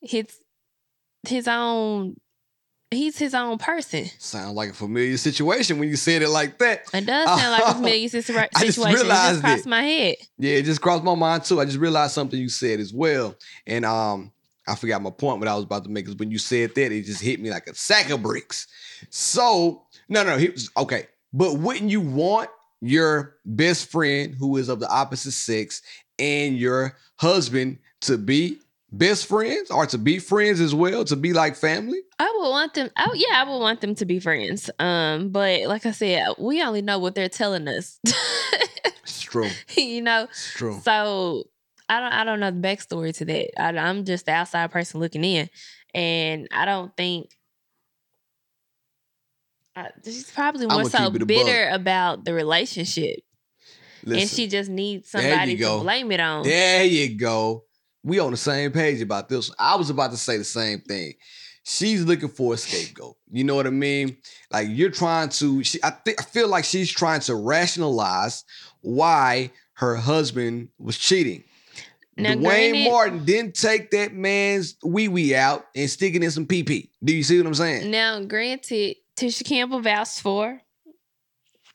[0.00, 0.26] his
[1.26, 2.16] his own
[2.90, 4.06] he's his own person.
[4.18, 6.82] Sound like a familiar situation when you said it like that.
[6.94, 8.98] It does sound like a familiar situa- I just situation.
[8.98, 9.68] It realized just crossed it.
[9.68, 10.16] my head.
[10.38, 11.60] Yeah, it just crossed my mind too.
[11.60, 13.36] I just realized something you said as well.
[13.66, 14.32] And um,
[14.66, 16.92] I forgot my point what I was about to make is when you said that,
[16.92, 18.66] it just hit me like a sack of bricks.
[19.10, 21.06] So, no, no, he was okay.
[21.32, 22.48] But wouldn't you want
[22.86, 25.82] your best friend who is of the opposite sex
[26.18, 28.58] and your husband to be
[28.92, 32.00] best friends or to be friends as well, to be like family?
[32.18, 32.90] I would want them.
[32.98, 34.70] Oh yeah, I would want them to be friends.
[34.78, 37.98] Um, but like I said, we only know what they're telling us.
[39.02, 39.50] It's true.
[39.76, 40.80] you know, It's true.
[40.82, 41.44] So
[41.88, 43.60] I don't I don't know the backstory to that.
[43.60, 45.50] I, I'm just the outside person looking in,
[45.94, 47.30] and I don't think.
[49.76, 53.20] I, she's probably more so bitter about the relationship,
[54.06, 56.44] and she just needs somebody to blame it on.
[56.44, 57.64] There you go.
[58.02, 59.50] We on the same page about this.
[59.58, 61.14] I was about to say the same thing.
[61.66, 63.16] She's looking for a scapegoat.
[63.30, 64.18] You know what I mean?
[64.52, 65.64] Like you're trying to.
[65.64, 68.44] She, I think I feel like she's trying to rationalize
[68.82, 71.42] why her husband was cheating.
[72.16, 76.30] Now, Duane granted- Martin didn't take that man's wee wee out and stick it in
[76.30, 76.90] some pee pee.
[77.02, 77.90] Do you see what I'm saying?
[77.90, 80.60] Now, granted, Tisha Campbell vouched for.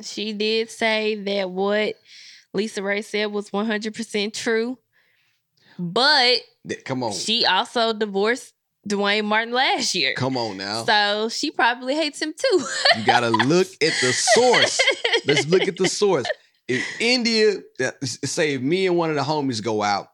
[0.01, 1.95] She did say that what
[2.53, 4.77] Lisa Raye said was 100% true.
[5.77, 6.41] But
[6.85, 8.53] Come on, she also divorced
[8.85, 10.13] Duane Martin last year.
[10.15, 10.83] come on now.
[10.83, 12.65] So she probably hates him too.
[12.97, 14.79] You gotta look at the source.
[15.25, 16.25] Let's look at the source.
[16.67, 20.07] If India, uh, say if me and one of the homies go out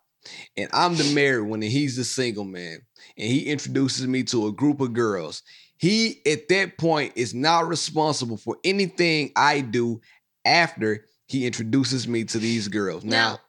[0.56, 2.80] and I'm the married one and he's the single man,
[3.18, 5.42] and he introduces me to a group of girls,
[5.86, 10.02] he at that point is not responsible for anything I do
[10.44, 13.04] after he introduces me to these girls.
[13.04, 13.40] Now,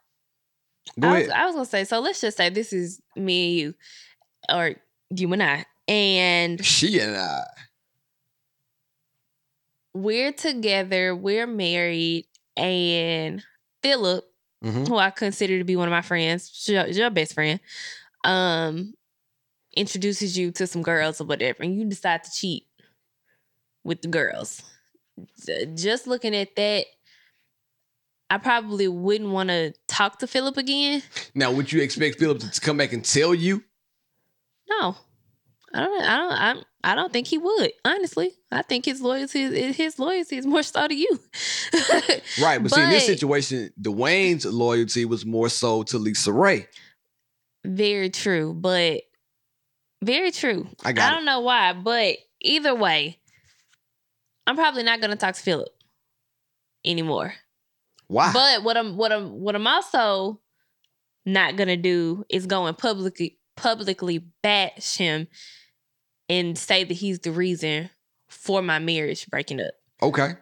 [1.01, 3.59] go I was, I was gonna say, so let's just say this is me and
[3.59, 3.75] you,
[4.55, 4.75] or
[5.09, 7.45] you and I, and she and I.
[9.95, 13.43] we're together, we're married, and
[13.83, 14.31] Philip,
[14.63, 14.87] Mhm.
[14.89, 17.61] who I consider to be one of my friends, she's your, your best friend,
[18.25, 18.93] um,
[19.77, 22.67] introduces you to some girls or whatever, and you decide to cheat
[23.85, 24.63] with the girls.
[25.75, 26.87] Just looking at that,
[28.29, 31.03] I probably wouldn't want to talk to Philip again.
[31.35, 33.63] Now, would you expect Philip to come back and tell you?
[34.69, 34.97] No,
[35.73, 36.03] I don't.
[36.03, 36.33] I don't.
[36.33, 37.73] I'm, I don't think he would.
[37.85, 41.09] Honestly, I think his loyalty, is- his loyalty is more so to you.
[42.41, 46.67] Right, but, see, in this But- situation, Duane's loyalty was more so to Lisa Raye.
[47.65, 49.03] Very true, but
[50.03, 50.69] very true.
[50.85, 51.11] I got.
[51.11, 53.19] I don't know why, but either way,
[54.47, 55.69] I'm probably not gonna talk to Philip
[56.85, 57.35] anymore.
[58.09, 58.33] Why?
[58.33, 60.41] But what I'm what I'm what I'm also
[61.25, 65.27] not gonna do is go and publicly publicly bash him
[66.29, 67.91] and say that he's the reason
[68.29, 69.73] for my marriage breaking up.
[70.03, 70.35] okay.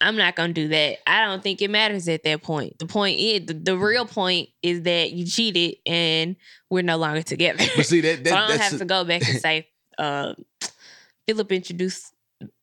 [0.00, 0.98] I'm not gonna do that.
[1.06, 2.78] I don't think it matters at that point.
[2.78, 6.36] The point is the, the real point is that you cheated and
[6.70, 7.64] we're no longer together.
[7.76, 10.34] But see, that, that so I don't have to go back and say, uh,
[11.26, 12.14] Philip introduced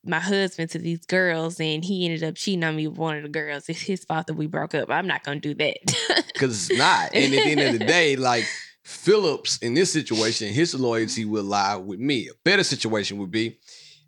[0.04, 3.22] my husband to these girls and he ended up cheating on me with one of
[3.22, 3.68] the girls.
[3.68, 4.90] It's his fault that we broke up.
[4.90, 5.76] I'm not gonna do that.
[6.32, 7.10] because it's not.
[7.14, 8.44] And at the end of the day, like
[8.84, 12.28] Phillips in this situation, his loyalty will lie with me.
[12.28, 13.58] A better situation would be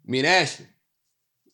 [0.07, 0.67] me and Ashley.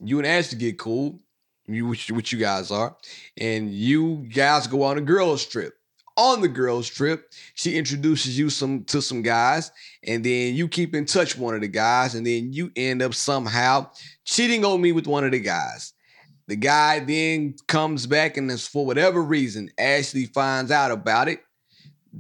[0.00, 1.20] You and Ashley get cool.
[1.66, 2.96] You which, which you guys are,
[3.38, 5.74] and you guys go on a girls trip.
[6.16, 9.72] On the girls trip, she introduces you some to some guys,
[10.06, 13.02] and then you keep in touch with one of the guys, and then you end
[13.02, 13.90] up somehow
[14.24, 15.92] cheating on me with one of the guys.
[16.46, 21.40] The guy then comes back, and it's for whatever reason, Ashley finds out about it.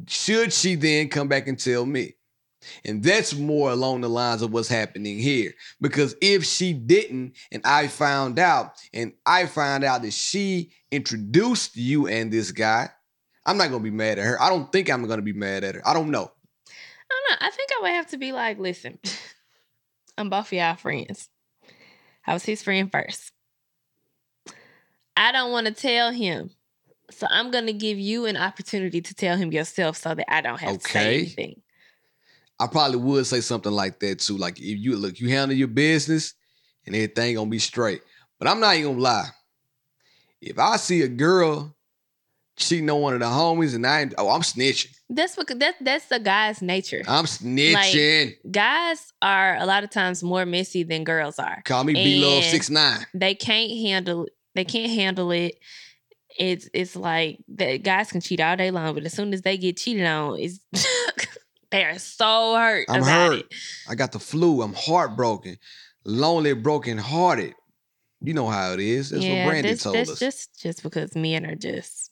[0.08, 2.14] Should she then come back and tell me?
[2.84, 5.52] And that's more along the lines of what's happening here.
[5.80, 11.76] Because if she didn't, and I found out, and I found out that she introduced
[11.76, 12.90] you and this guy,
[13.46, 14.40] I'm not gonna be mad at her.
[14.40, 15.86] I don't think I'm gonna be mad at her.
[15.86, 16.30] I don't know.
[16.30, 17.46] I don't know.
[17.46, 18.98] I think I would have to be like, listen,
[20.18, 21.28] I'm both of y'all friends.
[22.26, 23.32] I was his friend first.
[25.16, 26.50] I don't want to tell him.
[27.10, 30.60] So I'm gonna give you an opportunity to tell him yourself so that I don't
[30.60, 31.62] have to say anything.
[32.60, 34.36] I probably would say something like that too.
[34.36, 36.34] Like if you look, you handle your business
[36.86, 38.02] and everything gonna be straight.
[38.38, 39.28] But I'm not even gonna lie.
[40.40, 41.74] If I see a girl
[42.56, 44.94] cheating on one of the homies and I ain't, oh, I'm snitching.
[45.08, 47.02] That's what that that's the guy's nature.
[47.08, 48.34] I'm snitching.
[48.50, 51.62] Guys are a lot of times more messy than girls are.
[51.64, 53.04] Call me B Love six nine.
[53.14, 55.58] They can't handle they can't handle it.
[56.38, 59.56] It's it's like that guys can cheat all day long, but as soon as they
[59.56, 60.58] get cheated on, it's
[61.74, 63.40] they are so hurt I'm about hurt.
[63.40, 63.54] it.
[63.88, 64.62] I got the flu.
[64.62, 65.58] I'm heartbroken,
[66.04, 67.54] lonely, broken hearted.
[68.20, 69.10] You know how it is.
[69.10, 70.18] That's what Brandy this, told that's us.
[70.20, 72.10] just just because men are just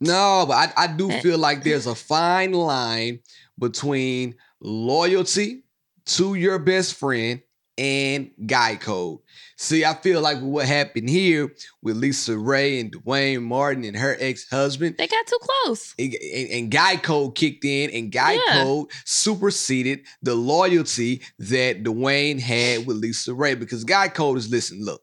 [0.00, 1.20] No, but I, I do Eh.
[1.20, 3.20] feel like there's a fine line
[3.58, 5.64] between loyalty
[6.06, 7.42] to your best friend
[7.78, 9.20] and guy code.
[9.56, 11.52] See, I feel like what happened here
[11.82, 15.94] with Lisa Raye and Duane Martin and her ex-husband, they got too close.
[15.98, 18.62] and, and, and Guy Code kicked in, and Guy Yeah.
[18.64, 23.54] Code superseded the loyalty that Duane had with Lisa Raye.
[23.54, 25.02] Because Guy Code is listen, look,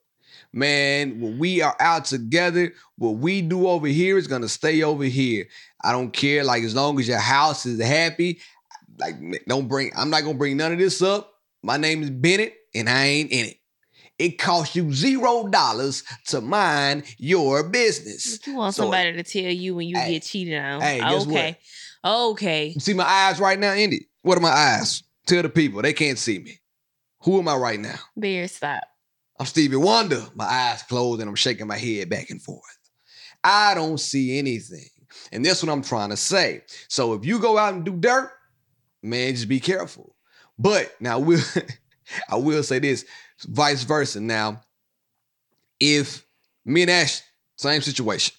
[0.54, 5.04] man, when we are out together, what we do over here is gonna stay over
[5.04, 5.46] here.
[5.84, 8.40] I don't care, like as long as your house is happy.
[9.00, 9.16] Like,
[9.48, 9.92] don't bring.
[9.96, 11.34] I'm not gonna bring none of this up.
[11.64, 13.58] My name is Bennett, and I ain't in it.
[14.20, 18.40] It costs you zero dollars to mind your business.
[18.48, 20.82] You want So- uh, somebody to tell you when you Hey, get cheated on.
[20.82, 21.28] hey, guess what?
[21.28, 21.58] okay.
[22.04, 22.76] Okay.
[22.80, 24.08] See my eyes right now, Indy?
[24.24, 25.04] What are my eyes?
[25.26, 26.60] Tell the people they can't see me.
[27.24, 28.00] Who am I right now?
[28.16, 28.84] Bear stop.
[29.40, 30.26] I'm Stevie Wonder.
[30.36, 32.62] My eyes closed and I'm shaking my head back and forth.
[33.44, 34.90] I don't see anything.
[35.32, 36.64] And that's what I'm trying to say.
[36.88, 38.32] So if you go out and do dirt,
[39.04, 40.16] man, just be careful.
[40.58, 41.42] But now we'll
[42.30, 43.06] I will say this,
[43.44, 44.20] vice versa.
[44.20, 44.62] Now,
[45.80, 46.26] if
[46.66, 47.22] me and Ash,
[47.58, 48.36] same situation.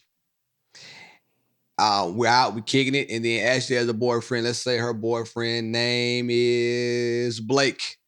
[1.78, 4.44] Uh, we're out, we're kicking it, and then Ashley has a boyfriend.
[4.44, 7.98] Let's say her boyfriend name is Blake.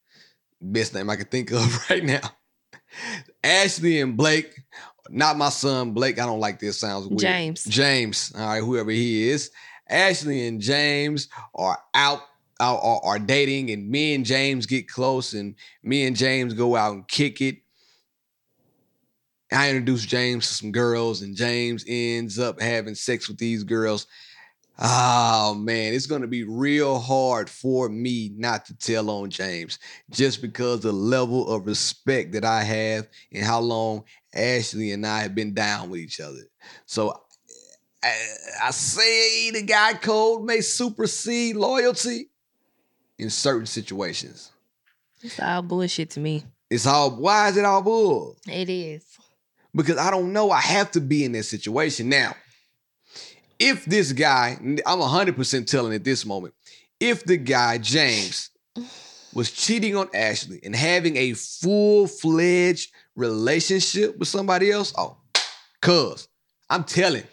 [0.61, 2.20] Best name I can think of right now.
[3.44, 4.61] Ashley and Blake,
[5.09, 6.18] not my son Blake.
[6.18, 6.81] I don't like this.
[6.81, 7.20] Sounds weird.
[7.20, 7.64] James.
[7.64, 8.33] James.
[8.37, 9.53] All right, whoever he is.
[9.88, 12.23] Ashley and James are out.
[12.61, 16.77] Are, are, are dating and me and James get close and me and James go
[16.77, 17.57] out and kick it.
[19.53, 24.07] I introduce James to some girls and James ends up having sex with these girls.
[24.79, 29.79] Oh man, it's gonna be real hard for me not to tell on James
[30.11, 35.20] just because the level of respect that I have and how long Ashley and I
[35.20, 36.49] have been down with each other.
[36.87, 37.14] So
[38.03, 38.14] I,
[38.64, 42.30] I say the guy code may supersede loyalty
[43.20, 44.50] in certain situations.
[45.22, 46.44] It's all bullshit to me.
[46.70, 48.37] It's all why is it all bull?
[48.46, 49.04] It is.
[49.74, 50.50] because I don't know.
[50.50, 52.09] I have to be in that situation.
[52.09, 52.35] Now,
[53.59, 56.54] if this guy, I'm 100% telling at this moment,
[56.98, 58.50] if the guy, James,
[59.35, 65.18] was cheating on Ashley and having a full fledged relationship with somebody else, oh,
[65.83, 66.28] cuz
[66.70, 67.24] I'm telling,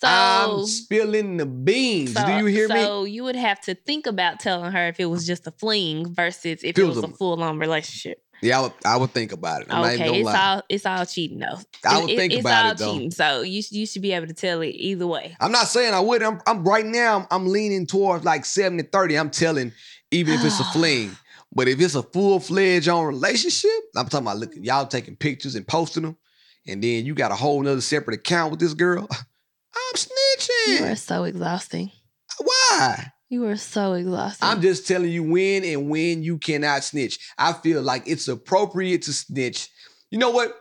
[0.00, 2.14] So I'm spilling the beans.
[2.14, 2.82] so, Do you hear me?
[2.82, 6.14] So you would have to think about telling her if it was just a fling
[6.14, 8.22] versus if it was a full on relationship.
[8.42, 9.66] Yeah, I would, I would think about it.
[9.68, 10.54] I'm Okay, it's lie.
[10.54, 11.58] all it's all cheating though.
[11.84, 12.92] I would it- think it's about it, though.
[12.94, 13.10] cheating.
[13.10, 15.36] So you you should be able to tell it either way.
[15.38, 16.22] I'm not saying I would.
[16.22, 17.18] I'm, I'm right now.
[17.18, 19.18] I'm, I'm leaning towards like 70 30.
[19.18, 19.72] I'm telling,
[20.10, 21.10] even if it's a fling.
[21.52, 25.16] But if it's a full fledged on um, relationship, I'm talking about look, y'all taking
[25.16, 26.16] pictures and posting them,
[26.64, 29.08] and then you got a whole nother separate account with this girl.
[29.74, 30.80] I'm snitching.
[30.80, 31.90] You are so exhausting.
[32.38, 33.12] Why?
[33.28, 34.48] You are so exhausting.
[34.48, 37.18] I'm just telling you when and when you cannot snitch.
[37.38, 39.68] I feel like it's appropriate to snitch.
[40.10, 40.56] You know what?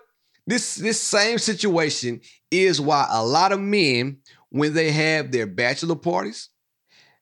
[0.46, 4.20] This this same situation is why a lot of men,
[4.50, 6.50] when they have their bachelor parties,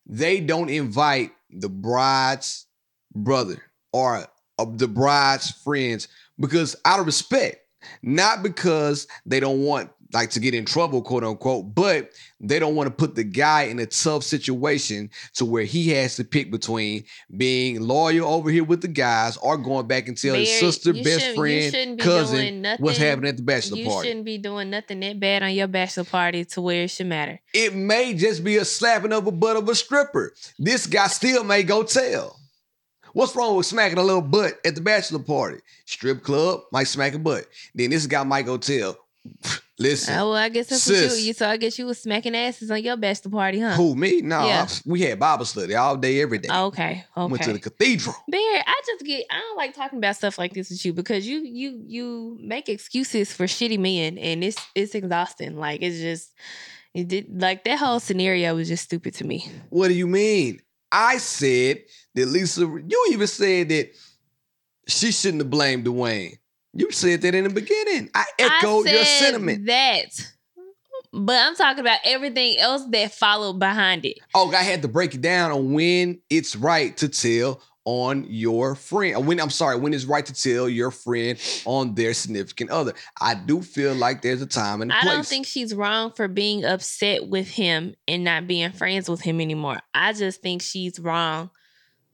[0.06, 2.66] they don't invite the bride's
[3.14, 4.26] brother or
[4.58, 7.58] of the bride's friends because out of respect,
[8.02, 12.74] not because they don't want like to get in trouble, quote unquote, but they don't
[12.74, 16.50] want to put the guy in a tough situation to where he has to pick
[16.50, 17.04] between
[17.36, 21.34] being loyal over here with the guys or going back and tell his sister, best
[21.34, 24.08] friend, be cousin nothing- what's happening at the bachelor you party.
[24.08, 27.06] You shouldn't be doing nothing that bad on your bachelor party to where it should
[27.06, 27.40] matter.
[27.52, 30.32] It may just be a slapping of a butt of a stripper.
[30.58, 32.38] This guy still may go tell.
[33.12, 35.58] What's wrong with smacking a little butt at the bachelor party?
[35.86, 37.46] Strip club might smack a butt.
[37.74, 38.96] Then this guy might go tell.
[39.80, 41.12] Listen, Oh, well, I guess that's sis.
[41.12, 41.32] what you, you.
[41.34, 43.74] So I guess you was smacking asses on your bachelor party, huh?
[43.74, 44.20] who me?
[44.22, 44.66] No, Yeah.
[44.68, 46.48] I- we had Bible study all day, every day.
[46.52, 47.30] Okay, okay.
[47.30, 48.16] Went to the cathedral.
[48.28, 51.28] Barry, I just get I don't like talking about stuff like this with you because
[51.28, 55.56] you you you make excuses for shitty men and it's it's exhausting.
[55.56, 56.32] Like it's just
[56.92, 59.48] it did like that whole scenario was just stupid to me.
[59.70, 60.60] What do you mean?
[60.90, 61.84] I said
[62.16, 63.92] that Lisa, you even said that
[64.88, 66.38] she shouldn't have blamed Duane.
[66.74, 68.10] You said that in the beginning.
[68.14, 69.66] I echoed I your sentiment.
[69.66, 70.06] That.
[71.12, 74.18] But I'm talking about everything else that followed behind it.
[74.34, 78.74] Oh, I had to break it down on when it's right to tell on your
[78.74, 79.26] friend.
[79.26, 82.92] When I'm sorry, when it's right to tell your friend on their significant other.
[83.18, 85.12] I do feel like there's a time and a I place.
[85.12, 89.22] I don't think she's wrong for being upset with him and not being friends with
[89.22, 89.80] him anymore.
[89.94, 91.50] I just think she's wrong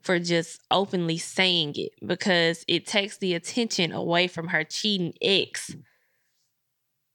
[0.05, 5.75] for just openly saying it because it takes the attention away from her cheating ex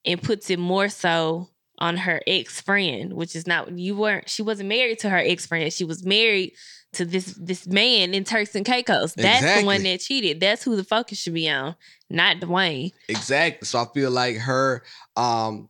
[0.06, 4.41] and puts it more so on her ex friend, which is not you weren't she
[4.41, 5.71] wasn't married to her ex friend.
[5.71, 6.54] She was married
[6.93, 9.13] to this this man in Turks and Caicos.
[9.13, 10.39] That's the one that cheated.
[10.39, 11.75] That's who the focus should be on,
[12.10, 12.91] not Duane.
[13.08, 13.65] Exactly.
[13.65, 14.84] So I feel like her,
[15.15, 15.69] um,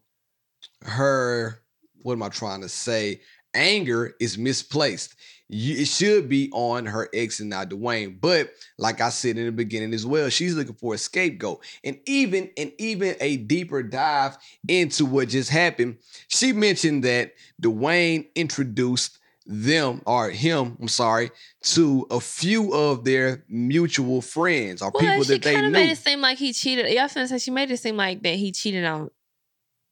[0.83, 1.61] her,
[2.01, 3.21] what am I trying to say?
[3.53, 5.15] Anger is misplaced.
[5.51, 8.17] You, it should be on her ex and not Duane.
[8.21, 11.63] But like I said in the beginning as well, she's looking for a scapegoat.
[11.83, 18.27] And even and even a deeper dive into what just happened, she mentioned that Duane
[18.35, 21.31] introduced them or him, I'm sorry,
[21.63, 25.79] to a few of their mutual friends or Well, people that they kind of knew.
[25.79, 26.85] made it seem like he cheated.
[26.93, 29.09] Y'all finna say she made it seem like that he cheated on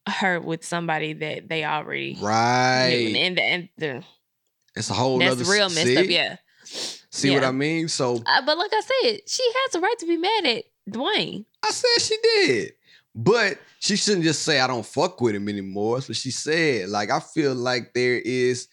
[0.07, 2.21] her with somebody that they already knew.
[2.25, 3.07] Right.
[3.07, 4.03] And, and, and the,
[4.77, 5.97] It's a whole that's nother real messed see?
[5.97, 6.05] up.
[6.07, 6.37] Yeah.
[7.09, 7.87] See what I mean?
[7.87, 11.45] So Uh, but like I said, she has a right to be mad at Duane.
[11.63, 12.73] I said she did.
[13.15, 15.95] But she shouldn't just say I don't fuck with him anymore.
[15.95, 16.89] That's what she said.
[16.89, 18.67] Like I feel like there is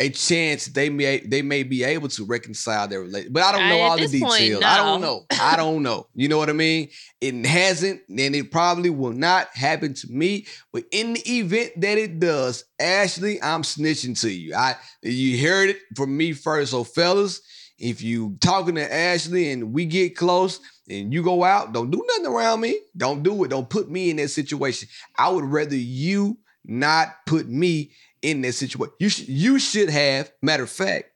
[0.00, 3.32] a chance they may they may be able to reconcile their relationship.
[3.32, 4.62] But I don't know all the this point, details.
[4.64, 5.26] I don't know.
[5.40, 6.06] I don't know.
[6.14, 6.90] You know what I mean?
[7.20, 10.46] It hasn't, and it probably will not happen to me.
[10.72, 14.54] But in the event that it does, Ashley, I'm snitching to you.
[14.54, 16.70] I you heard it from me first.
[16.70, 17.40] So fellas,
[17.78, 22.04] if you talking to Ashley and we get close and you go out, don't do
[22.06, 22.78] nothing around me.
[22.96, 23.48] Don't do it.
[23.48, 24.88] Don't put me in that situation.
[25.16, 27.92] I would rather you not put me
[28.22, 28.94] in that situation.
[28.98, 31.10] You should you should have, matter of fact,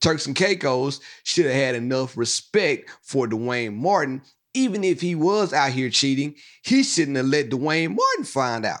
[0.00, 4.22] Turks and Caicos should have had enough respect for Duane Martin.
[4.54, 8.80] Even if he was out here cheating, he shouldn't have let Duane Martin find out.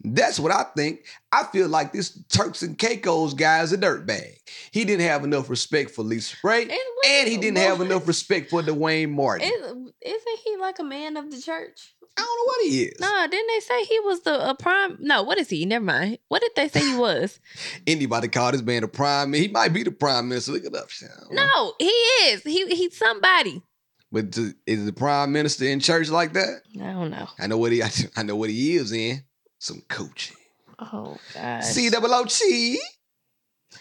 [0.00, 1.00] That's what I think.
[1.32, 4.36] I feel like this Turks and Caicos guy is a dirtbag.
[4.70, 6.72] He didn't have enough respect for Lisa Raye, And
[7.06, 9.48] and he didn't have enough respect for Duane Martin.
[9.48, 9.60] Is,
[10.02, 11.94] isn't he like a man of the church?
[12.16, 13.00] I don't know what he is.
[13.00, 14.98] No, didn't they say he was the a prime?
[15.00, 15.64] No, what is he?
[15.66, 16.18] Never mind.
[16.28, 17.38] What did they say he was?
[17.86, 19.32] Anybody call this man a prime?
[19.32, 20.52] He might be the prime minister.
[20.52, 20.90] Look it up.
[20.90, 21.08] Sean.
[21.30, 22.42] no, he is.
[22.42, 23.62] He he's somebody.
[24.10, 26.62] But to- is the prime minister in church like that?
[26.80, 27.28] I don't know.
[27.38, 27.82] I know what he.
[28.16, 29.22] I know what he is in.
[29.58, 30.36] Some coaching.
[30.78, 31.64] Oh God.
[31.64, 32.76] C double O Chi.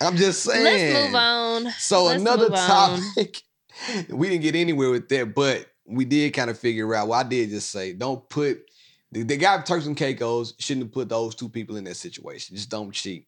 [0.01, 0.63] I'm just saying.
[0.63, 1.71] Let's move on.
[1.78, 2.99] So Let's another move on.
[3.15, 3.41] topic.
[4.09, 7.07] we didn't get anywhere with that, but we did kind of figure out.
[7.07, 8.67] Well, I did just say, don't put
[9.11, 11.95] the, the guy with Turks and Caicos shouldn't have put those two people in that
[11.95, 12.55] situation.
[12.55, 13.28] Just don't cheat.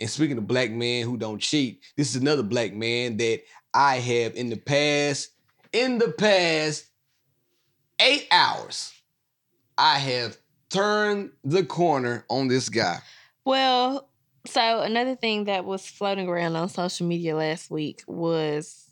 [0.00, 3.42] And speaking of black men who don't cheat, this is another black man that
[3.74, 5.30] I have in the past,
[5.72, 6.86] in the past
[8.00, 8.92] eight hours,
[9.76, 10.38] I have
[10.70, 12.98] turned the corner on this guy.
[13.44, 14.08] Well,
[14.46, 18.90] so another thing that was floating around on social media last week was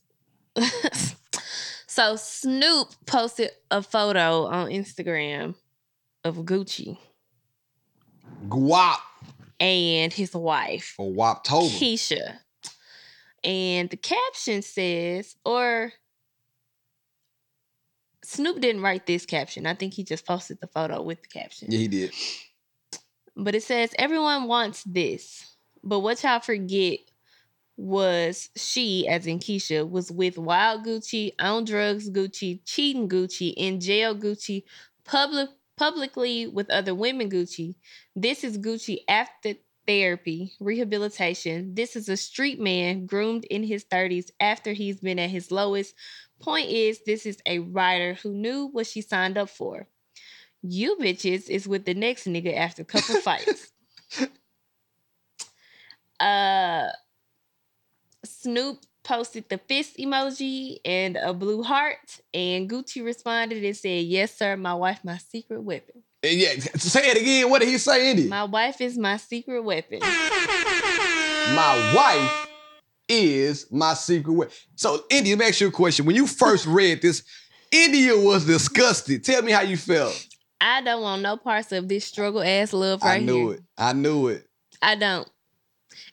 [1.86, 5.54] so Snoop posted a photo on Instagram
[6.24, 6.98] of Gucci
[8.48, 8.98] Guap
[9.58, 11.70] and his wife, or Woptober.
[11.70, 12.38] Keisha.
[13.42, 15.92] And the caption says, or
[18.26, 19.66] Snoop didn't write this caption.
[19.66, 21.70] I think he just posted the photo with the caption.
[21.70, 22.12] Yeah, he did.
[23.36, 25.56] But it says everyone wants this.
[25.84, 26.98] But what y'all forget
[27.76, 33.78] was she, as in Keisha, was with Wild Gucci, on drugs Gucci, cheating Gucci, in
[33.78, 34.64] jail Gucci,
[35.04, 37.76] public publicly with other women Gucci.
[38.16, 39.54] This is Gucci after
[39.86, 41.74] therapy, rehabilitation.
[41.74, 45.94] This is a street man groomed in his 30s after he's been at his lowest.
[46.41, 49.89] Point is, this is a writer who knew what she signed up for.
[50.62, 53.72] You bitches is with the next nigga after a couple fights.
[56.18, 56.89] Uh
[58.24, 64.34] Snoop posted the fist emoji and a blue heart, and Gucci responded and said, Yes,
[64.34, 66.03] sir, my wife, my secret weapon.
[66.22, 67.51] And yeah, say it again.
[67.51, 68.28] What did he say, Indy?
[68.28, 70.01] My wife is my secret weapon.
[70.01, 72.45] my wife
[73.09, 74.54] is my secret weapon.
[74.74, 76.07] So, India, let me ask you a question.
[76.07, 77.22] When you first read this,
[77.70, 79.24] India was disgusted.
[79.24, 80.26] Tell me how you felt.
[80.61, 83.30] I don't want no parts of this struggle ass love right here.
[83.30, 83.57] I knew here.
[83.57, 83.62] it.
[83.76, 84.48] I knew it.
[84.80, 85.28] I don't.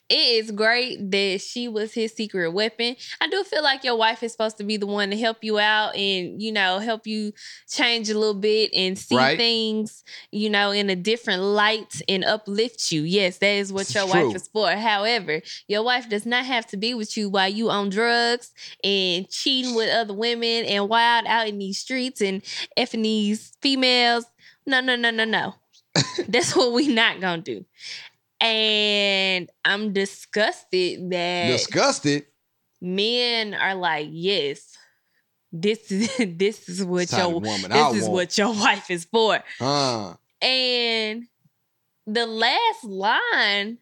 [0.10, 2.96] It is great that she was his secret weapon.
[3.22, 5.60] I do feel like your wife is supposed to be the one to help you
[5.60, 7.34] out and, you know, help you
[7.70, 9.38] change a little bit and see Right.
[9.38, 13.02] things, you know, in a different light and uplift you.
[13.04, 14.28] Yes, that is what It's your true.
[14.28, 14.70] wife is for.
[14.72, 18.52] However, your wife does not have to be with you while you on drugs
[18.84, 22.44] and cheating with other women and wild out in these streets and
[22.78, 24.26] effing these females.
[24.66, 25.56] No, no, no, no, no.
[26.28, 27.66] That's what we not gonna do.
[28.44, 32.26] And I'm disgusted that Disgusted.
[32.82, 34.76] men are like, yes,
[35.52, 38.14] this is this is what your woman this I is want.
[38.14, 39.40] what your wife is for.
[39.62, 41.24] Uh, And
[42.06, 43.78] the last line,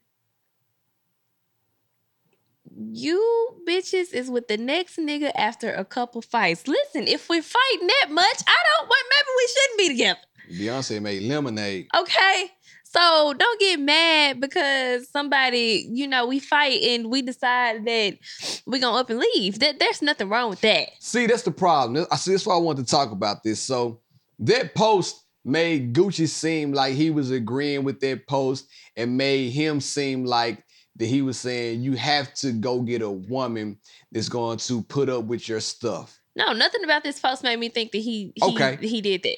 [2.93, 6.67] you bitches is with the next nigga after a couple fights.
[6.67, 8.89] Listen, if we're fighting that much, I don't.
[8.89, 10.19] Well, maybe we shouldn't be together.
[10.51, 11.87] Beyonce made lemonade.
[11.97, 12.51] Okay.
[12.93, 18.17] So don't get mad because somebody, you know, we fight and we decide that
[18.65, 19.59] we're gonna up and leave.
[19.59, 20.89] That there's nothing wrong with that.
[20.99, 22.05] See, that's the problem.
[22.11, 22.31] I see.
[22.31, 23.61] That's why I wanted to talk about this.
[23.61, 24.01] So
[24.39, 28.67] that post made Gucci seem like he was agreeing with that post,
[28.97, 30.63] and made him seem like
[30.97, 33.77] that he was saying you have to go get a woman
[34.11, 36.19] that's going to put up with your stuff.
[36.35, 38.77] No, nothing about this post made me think that he he, Okay.
[38.81, 39.37] he did that.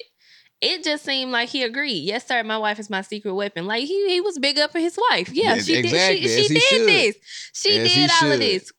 [0.64, 2.00] It just seemed like he agreed.
[2.04, 2.42] Yes, sir.
[2.42, 3.66] My wife is my secret weapon.
[3.66, 5.30] Like he he was big up for his wife.
[5.32, 6.30] Yeah, Yeah, she exactly, did.
[6.30, 6.88] She, she did should.
[6.88, 7.16] this.
[7.52, 8.40] She As did all of should.
[8.40, 8.72] this.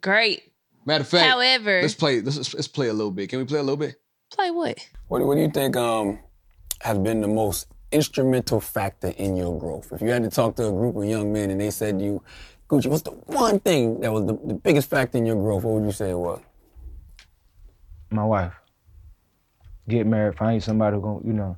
[0.00, 0.42] Great.
[0.86, 2.20] Matter of fact, However, let's play.
[2.20, 3.28] Let's, let's play a little bit.
[3.30, 3.96] Can we play a little bit?
[4.32, 4.78] play what?
[5.08, 6.18] What, what do you think um,
[6.82, 9.92] has been the most instrumental factor in your growth?
[9.92, 12.04] If you had to talk to a group of young men and they said to
[12.04, 12.22] you,
[12.68, 15.64] Gucci, what's the one thing that was the, the biggest factor in your growth?
[15.64, 16.40] What would you say it was?
[18.10, 18.59] my wife.
[19.88, 21.56] Get married, find somebody who gon' you know,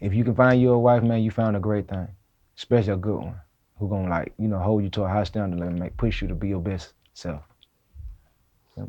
[0.00, 2.08] if you can find you a wife, man, you found a great thing,
[2.56, 3.40] especially a good one,
[3.78, 6.28] who gonna like, you know, hold you to a high standard and make push you
[6.28, 7.42] to be your best self.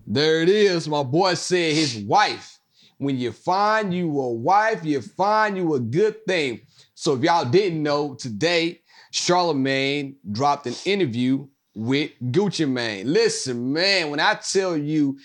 [0.08, 0.88] There it is.
[0.88, 2.60] My boy said his wife.
[2.98, 6.62] When you find you a wife, you find you a good thing.
[6.94, 13.12] So if y'all didn't know, today Charlamagne dropped an interview with Gucci Mane.
[13.12, 15.18] Listen, man, when I tell you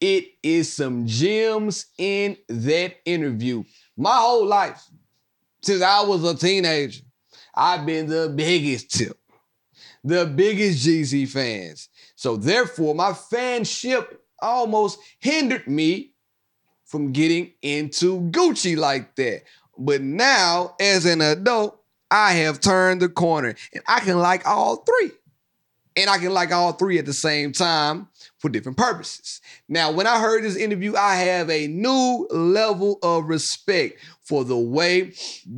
[0.00, 3.64] it is some gems in that interview.
[3.96, 4.82] My whole life,
[5.62, 7.02] since I was a teenager,
[7.54, 9.18] I've been the biggest tip,
[10.04, 11.88] the biggest Jeezy fans.
[12.14, 14.06] So therefore, my fanship
[14.40, 16.12] almost hindered me
[16.84, 19.42] from getting into Gucci like that.
[19.78, 21.80] But now, as an adult,
[22.10, 25.10] I have turned the corner and I can like all three.
[25.96, 29.40] And I can like all three at the same time for different purposes.
[29.68, 34.58] Now, when I heard this interview, I have a new level of respect for the
[34.58, 35.12] way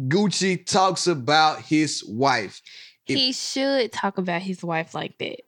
[0.06, 2.62] Gucci talks about his wife.
[3.06, 5.40] If- he should talk about his wife like that.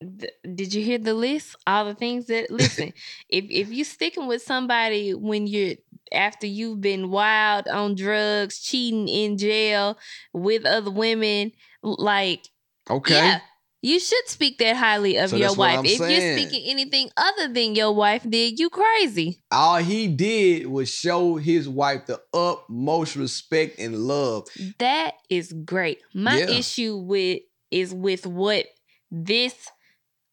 [0.00, 1.56] Th- Did you hear the list?
[1.66, 2.92] All the things that listen.
[3.28, 5.76] if if you sticking with somebody when you're
[6.12, 9.98] after you've been wild on drugs, cheating in jail
[10.34, 11.52] with other women,
[11.82, 12.46] like
[12.90, 13.14] Okay.
[13.14, 13.40] yeah,
[13.84, 15.80] you should speak that highly of So your wife.
[15.84, 16.10] If saying.
[16.10, 19.42] you're speaking anything other than your wife, did, you crazy.
[19.50, 24.48] All he did was show his wife the utmost respect and love.
[24.78, 26.00] That is great.
[26.14, 26.48] My Yeah.
[26.48, 28.64] issue with is with what
[29.10, 29.54] this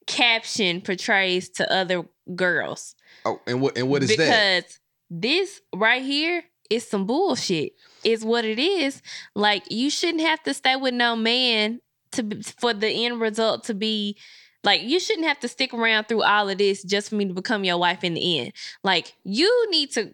[0.08, 2.96] caption portrays to other girls.
[3.26, 4.64] Oh, and what and what is because that?
[4.64, 4.80] Because
[5.10, 7.74] this right here is some bullshit.
[8.06, 9.02] Is what it is.
[9.36, 11.82] Like you shouldn't have to stay with no man
[12.14, 14.18] to be, for the end result to be
[14.64, 17.34] like you shouldn't have to stick around through all of this just for me to
[17.34, 18.54] become your wife in the end.
[18.84, 20.14] Like you need to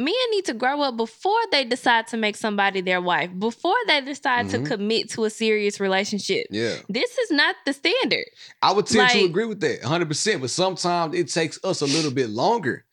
[0.00, 4.00] men need to grow up before they decide to make somebody their wife, before they
[4.00, 4.50] decide Mhm.
[4.52, 6.46] to commit to a serious relationship.
[6.50, 6.76] Yeah.
[6.88, 8.26] This is not the standard.
[8.62, 12.12] I would tend to agree with that 100%, but sometimes it takes us a little
[12.12, 12.84] bit longer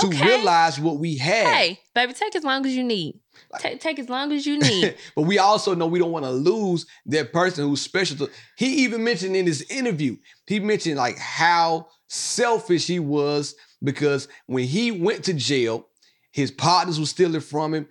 [0.00, 0.24] to Okay.
[0.24, 1.54] realize what we have.
[1.54, 3.20] Hey, baby, take as long as you need.
[3.58, 4.96] Take, take as long as you need.
[5.16, 8.30] but we also know we don't want to lose that person who's special to.
[8.56, 14.64] He even mentioned in his interview, he mentioned like how selfish he was because when
[14.64, 15.86] he went to jail,
[16.32, 17.88] his partners were stealing from him.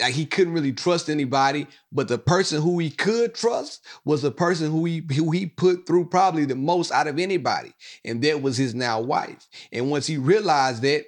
[0.00, 4.32] Like he couldn't really trust anybody, but the person who he could trust was the
[4.32, 7.72] person who he who he put through probably the most out of anybody,
[8.04, 9.46] and that was his now wife.
[9.70, 11.04] And once he realized that,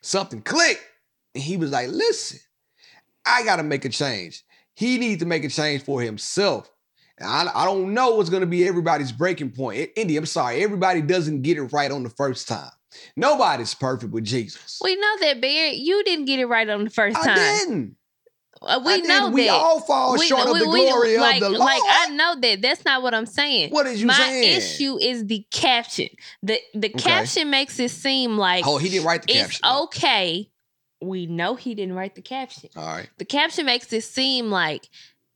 [0.00, 0.82] something clicked,
[1.34, 2.38] and he was like, "Listen,
[3.26, 4.44] I got to make a change.
[4.74, 6.70] He needs to make a change for himself.
[7.20, 9.78] I, I don't know what's going to be everybody's breaking point.
[9.80, 10.62] I- Indy, I'm sorry.
[10.62, 12.70] Everybody doesn't get it right on the first time.
[13.16, 14.78] Nobody's perfect with Jesus.
[14.82, 15.76] we know that, Barrett.
[15.76, 17.36] You didn't get it right on the first I time.
[17.36, 17.96] didn't.
[18.60, 19.50] Uh, we know We that.
[19.52, 22.62] all fall short of the glory of like, the Like I know that.
[22.62, 23.70] That's not what I'm saying.
[23.70, 24.56] What is you My saying?
[24.56, 26.08] issue is the caption.
[26.42, 29.60] The the caption makes it seem like Oh, he didn't write the caption.
[29.62, 30.50] it's okay.
[31.00, 32.70] We know he didn't write the caption.
[32.76, 33.08] All right.
[33.18, 34.88] The caption makes it seem like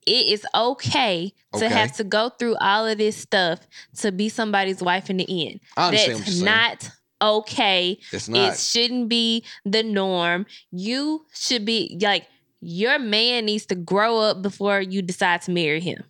[0.05, 1.73] it is okay to Okay.
[1.73, 3.65] have to go through all of this stuff
[3.99, 5.61] to be somebody's wife in the end.
[5.77, 6.89] I understand what That's not
[7.21, 7.97] okay.
[8.11, 8.53] It's not.
[8.53, 10.45] It shouldn't be the norm.
[10.71, 12.27] You should be like
[12.63, 16.03] your man needs to grow up before you decide to marry him.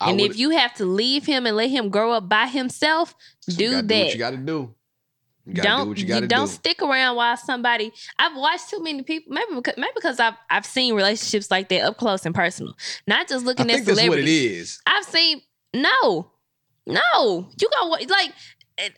[0.00, 3.14] I and if you have to leave him and let him grow up by himself,
[3.46, 3.86] do that.
[3.86, 4.74] Do what you got to do.
[5.44, 6.52] You don't do what you got to don't do.
[6.52, 7.92] stick around while somebody.
[8.18, 9.32] I've watched too many people.
[9.32, 12.76] Maybe because, maybe because I've I've seen relationships like that up close and personal.
[13.06, 14.80] Not just I looking at think that's what it celebrities.
[14.86, 15.42] I've seen
[15.74, 16.30] no,
[16.86, 17.48] no.
[17.60, 18.32] You got like.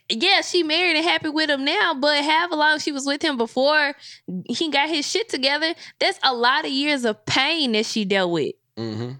[0.09, 3.37] Yeah, she married and happy with him now, but however long she was with him
[3.37, 3.93] before
[4.47, 8.31] he got his shit together, that's a lot of years of pain that she dealt
[8.31, 8.55] with.
[8.77, 9.13] Mm-hmm.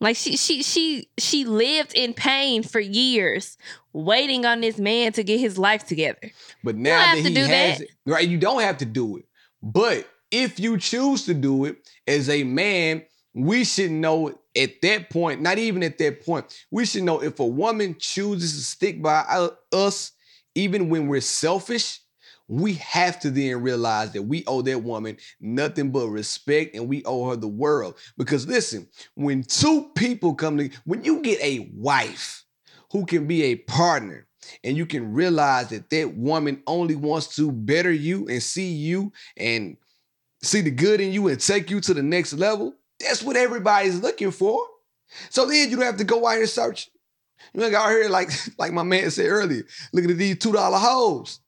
[0.00, 3.58] Like she she she she lived in pain for years,
[3.92, 6.30] waiting on this man to get his life together.
[6.64, 7.80] But now that he has that.
[7.82, 8.26] it, right?
[8.26, 9.26] You don't have to do it.
[9.62, 13.02] But if you choose to do it as a man,
[13.34, 17.38] we should know at that point, not even at that point, we should know if
[17.40, 20.12] a woman chooses to stick by uh, us,
[20.54, 22.00] even when we're selfish,
[22.48, 27.04] we have to then realize that we owe that woman nothing but respect and we
[27.04, 27.94] owe her the world.
[28.18, 32.44] Because listen, when two people come to, when you get a wife
[32.90, 34.26] who can be a partner,
[34.64, 39.12] and you can realize that that woman only wants to better you and see you
[39.36, 39.76] and
[40.42, 42.74] see the good in you and take you to the next level.
[43.00, 44.66] That's what everybody's looking for.
[45.30, 46.92] So then you don't have to go out here searching.
[47.54, 50.78] You look out here like like my man said earlier, looking at these two dollar
[50.78, 51.40] hoes.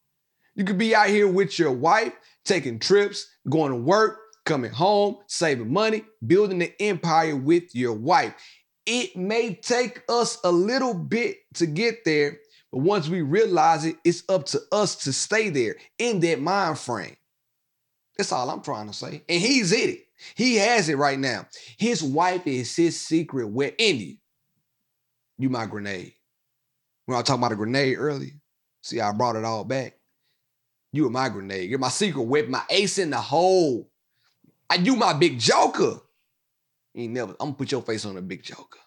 [0.54, 2.12] You could be out here with your wife,
[2.44, 8.34] taking trips, going to work, coming home, saving money, building an empire with your wife.
[8.84, 12.38] It may take us a little bit to get there,
[12.70, 16.78] but once we realize it, it's up to us to stay there in that mind
[16.78, 17.16] frame.
[18.18, 19.22] That's all I'm trying to say.
[19.28, 20.06] And he's in it.
[20.34, 21.46] He has it right now.
[21.78, 24.20] His wife is his secret wet Indy.
[25.38, 26.14] you my grenade.
[27.06, 28.32] When I was talking about a grenade earlier,
[28.82, 29.98] see I brought it all back.
[30.92, 31.70] You were my grenade.
[31.70, 33.88] You're my secret weapon, my ace in the hole.
[34.68, 36.00] I, you my big joker.
[36.94, 37.32] You ain't never.
[37.32, 38.78] I'm gonna put your face on a big joker.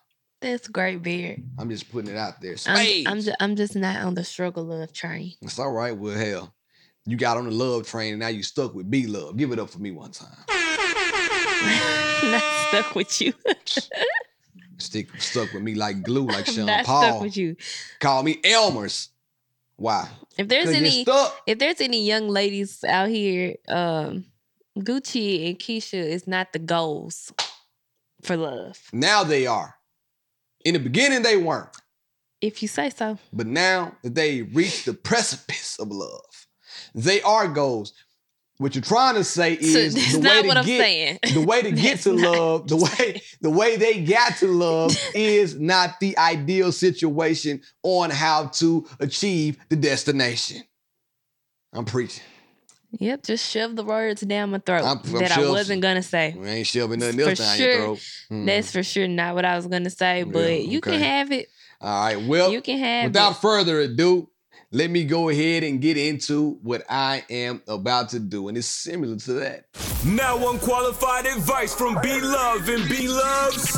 [0.41, 1.43] That's great, Beard.
[1.57, 2.55] I'm just putting it out there.
[2.67, 5.33] I'm, I'm, just, I'm just not on the struggle love train.
[5.41, 5.97] It's all right.
[5.97, 6.53] Well, hell,
[7.05, 9.37] you got on the love train and now you stuck with B love.
[9.37, 10.37] Give it up for me one time.
[12.23, 13.33] not stuck with you.
[14.77, 17.03] Stick stuck with me like glue, like Sean not Paul.
[17.03, 17.55] stuck with you.
[17.99, 19.09] Call me Elmer's.
[19.77, 20.09] Why?
[20.37, 21.05] If there's any,
[21.47, 24.25] if there's any young ladies out here, um,
[24.77, 27.33] Gucci and Keisha is not the goals
[28.21, 28.79] for love.
[28.93, 29.75] Now they are.
[30.63, 31.75] In the beginning, they weren't.
[32.41, 33.17] If you say so.
[33.33, 36.47] But now that they reached the precipice of love,
[36.93, 37.93] they are goals.
[38.57, 41.19] What you're trying to say is that's the way to what I'm get, saying.
[41.33, 45.59] the way to get to love, the way the way they got to love is
[45.59, 50.63] not the ideal situation on how to achieve the destination.
[51.73, 52.23] I'm preaching.
[52.97, 56.33] Yep, just shove the words down my throat I'm- I'm that I wasn't gonna say.
[56.37, 57.99] We ain't shoving nothing For else down sure, your throat.
[58.31, 58.45] Mhm.
[58.45, 61.49] That's for sure not what I was gonna say, but Yeah, you can have it.
[61.81, 62.21] All right.
[62.21, 63.37] Well, You can have without it.
[63.41, 64.29] further ado,
[64.71, 68.47] let me go ahead and get into what I am about to do.
[68.47, 69.65] And it's similar to that.
[70.05, 73.77] Now unqualified advice from B Love and B Love's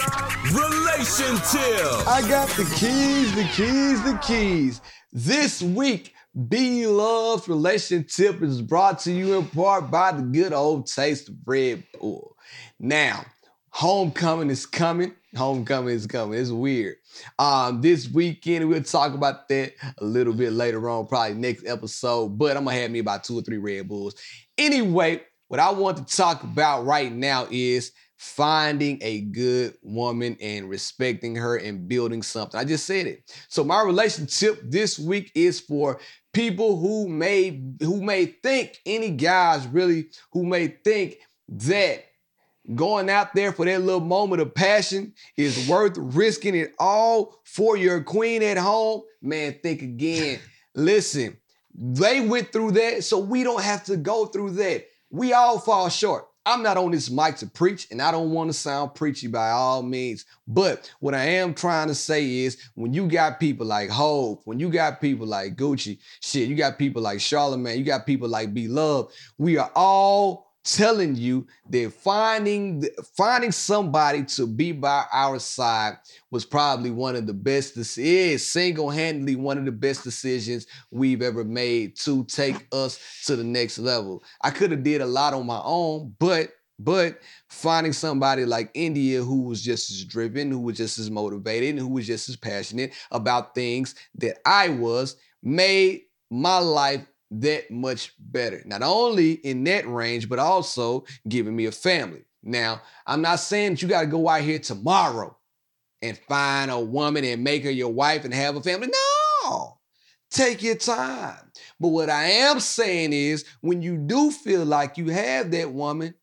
[0.52, 2.08] Relation Tip.
[2.08, 4.82] I got the keys, the keys, the keys.
[5.12, 6.14] This week,
[6.48, 11.30] B Love's Relation Tip is brought to you in part by the good old taste
[11.30, 12.36] of Red Bull.
[12.80, 13.26] Now,
[13.70, 15.16] homecoming is coming.
[15.38, 16.40] Homecoming is coming.
[16.40, 16.98] It's weird.
[17.40, 22.38] Um, this weekend, we'll talk about that a little bit later on, probably next episode.
[22.38, 24.16] But I'm gonna have me about two or three Red Bulls.
[24.58, 30.70] Anyway, what I want to talk about right now is finding a good woman and
[30.70, 32.60] respecting her and building something.
[32.60, 33.32] I just said it.
[33.48, 36.00] So my relationship this week is for
[36.34, 41.18] people who may who may think any guys really who may think
[41.50, 42.06] that
[42.76, 47.78] going out there for that little moment of passion is worth risking it all for
[47.78, 49.02] your queen at home.
[49.22, 50.40] Man, think again.
[50.76, 51.38] Listen,
[51.74, 54.86] they went through that, so we don't have to go through that.
[55.10, 56.28] We all fall short.
[56.48, 59.50] I'm not on this mic to preach, and I don't want to sound preachy by
[59.50, 60.24] all means.
[60.48, 64.58] But what I am trying to say is when you got people like Hope, when
[64.58, 68.54] you got people like Gucci, shit, you got people like Charlamagne, you got people like
[68.54, 72.84] B Love, we are all telling you that finding
[73.16, 75.94] finding somebody to be by our side
[76.30, 81.22] was probably one of the best this is single-handedly one of the best decisions we've
[81.22, 84.22] ever made to take us to the next level.
[84.42, 86.50] I could have did a lot on my own but
[86.80, 91.72] but finding somebody like India who was just as driven, who was just as motivated,
[91.72, 97.70] and who was just as passionate about things that I was made my life that
[97.72, 98.62] much better.
[98.66, 102.24] Not only in that range, but also giving me a family.
[102.44, 105.36] Now, I'm not saying that you got to go out here tomorrow
[106.02, 108.90] and find a woman and make her your wife and have a family.
[109.44, 109.78] No,
[110.30, 111.52] take your time.
[111.80, 116.14] But what I am saying is when you do feel like you have that woman,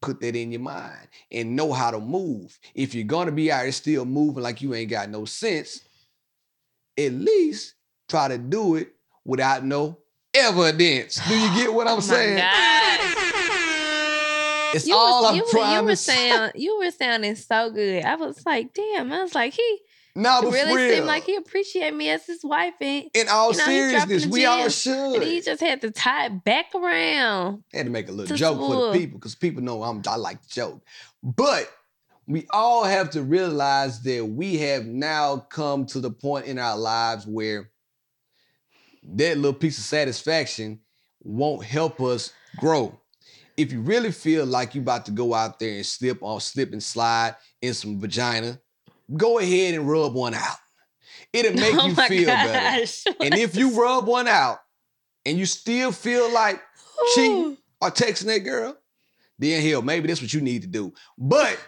[0.00, 2.58] put that in your mind and know how to move.
[2.74, 5.80] If you're going to be out here still moving like you ain't got no sense,
[6.98, 7.74] at least
[8.08, 8.94] try to do it
[9.24, 9.98] without no
[10.36, 11.20] evidence.
[11.28, 12.42] Do you get what I'm Oh saying?
[14.74, 17.36] It's You all was, I'm you, were- trying you were to sound you were sounding
[17.36, 18.04] so good.
[18.04, 19.10] I was like, damn.
[19.12, 19.78] I was like, he
[20.14, 20.94] No, but really real.
[20.96, 22.74] seemed like he appreciate me as his wife.
[22.80, 25.14] And In all you know, seriousness, we all should.
[25.14, 27.62] And he just had to tie it back around.
[27.72, 30.42] had to make a little joke for the people because people know I'm I like
[30.42, 30.82] to joke.
[31.22, 31.70] But
[32.26, 36.76] we all have to realize that we have now come to the point in our
[36.76, 37.70] lives where
[39.14, 40.80] that little piece of satisfaction
[41.22, 42.98] won't help us grow.
[43.56, 46.72] If you really feel like you about to go out there and slip on slip
[46.72, 48.60] and slide in some vagina,
[49.16, 50.56] go ahead and rub one out.
[51.32, 52.80] It'll make Oh you feel better.
[52.80, 53.04] gosh.
[53.20, 54.58] And if you rub one out
[55.24, 56.60] and you still feel like
[57.14, 58.76] cheating or texting that girl,
[59.38, 60.92] then hell, maybe that's what you need to do.
[61.18, 61.58] But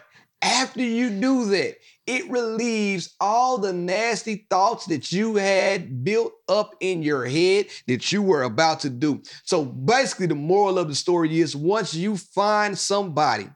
[0.41, 1.75] after you do that,
[2.09, 8.11] it relieves all the nasty thoughts that you had built up in your head that
[8.11, 9.21] you were about to do.
[9.43, 13.47] So basically, the moral of the story is once you find somebody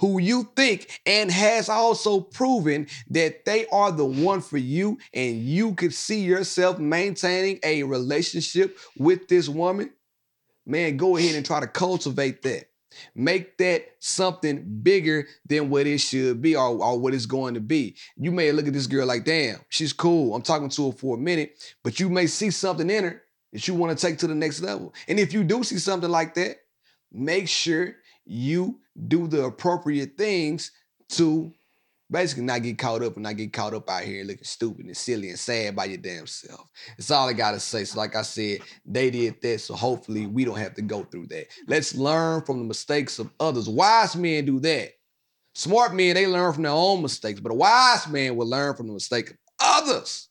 [0.00, 5.36] who you think and has also proven that they are the one for you and
[5.44, 9.88] you could see yourself maintaining a relationship with this woman,
[10.66, 12.69] man, go ahead and try to cultivate that.
[13.14, 17.60] Make that something bigger than what it should be or, or what it's going to
[17.60, 17.96] be.
[18.16, 20.34] You may look at this girl like, damn, she's cool.
[20.34, 23.22] I'm talking to her for a minute, but you may see something in her
[23.52, 24.94] that you want to take to the next level.
[25.08, 26.56] And if you do see something like that,
[27.12, 30.72] make sure you do the appropriate things
[31.10, 31.52] to
[32.10, 34.96] basically not get caught up and not get caught up out here looking stupid and
[34.96, 36.68] silly and sad by your damn self.
[36.96, 37.84] That's all I gotta say.
[37.84, 41.28] So, like I said, they did that, so hopefully we don't have to go through
[41.28, 41.46] that.
[41.66, 43.68] Let's learn from the mistakes of others.
[43.68, 44.90] Wise men do that.
[45.54, 48.86] Smart men, they learn from their own mistakes, but a wise man will learn from
[48.86, 50.28] the mistake of others.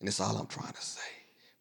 [0.00, 1.00] And that's all I'm trying to say.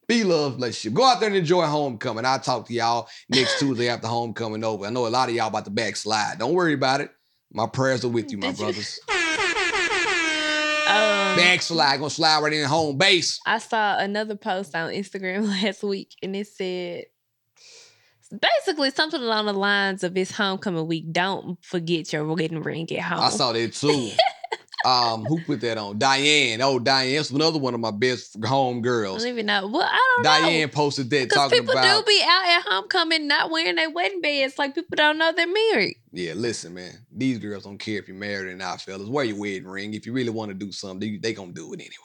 [0.07, 0.93] B Love relationship.
[0.95, 2.25] Go out there and enjoy homecoming.
[2.25, 4.85] I'll talk to y'all next Tuesday after homecoming over.
[4.85, 6.39] I know a lot of y'all about to backslide.
[6.39, 7.09] Don't worry about it.
[7.51, 9.14] My prayers are with you, my Did you-
[10.95, 13.39] Um, Backslide, gonna slide right in home base.
[13.45, 17.05] I saw another post on Instagram last week and it said
[18.41, 21.11] basically something along the lines of it's homecoming week.
[21.11, 23.19] Don't forget your wedding ring at home.
[23.19, 24.11] I saw that too.
[24.86, 25.97] um, who put that on?
[25.97, 26.61] Diane.
[26.61, 27.15] Oh, Diane.
[27.15, 29.23] That's another one of my best home I girls.
[29.23, 29.67] don't even know.
[29.67, 30.29] Well, I don't know.
[30.29, 30.67] Diane know.
[30.67, 31.83] posted that talking people about.
[31.83, 34.57] People do be out at homecoming not wearing their wedding bands.
[34.59, 35.95] Like people don't know they're married.
[36.11, 36.93] Yeah, listen, man.
[37.11, 39.09] These girls don't care if you're married or not, fellas.
[39.09, 39.93] Wear your wedding ring.
[39.93, 41.95] If you really want to do something, they, they gonna do it anyway.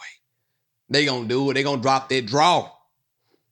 [0.89, 1.55] They gonna do it.
[1.55, 2.71] They gonna drop that draw.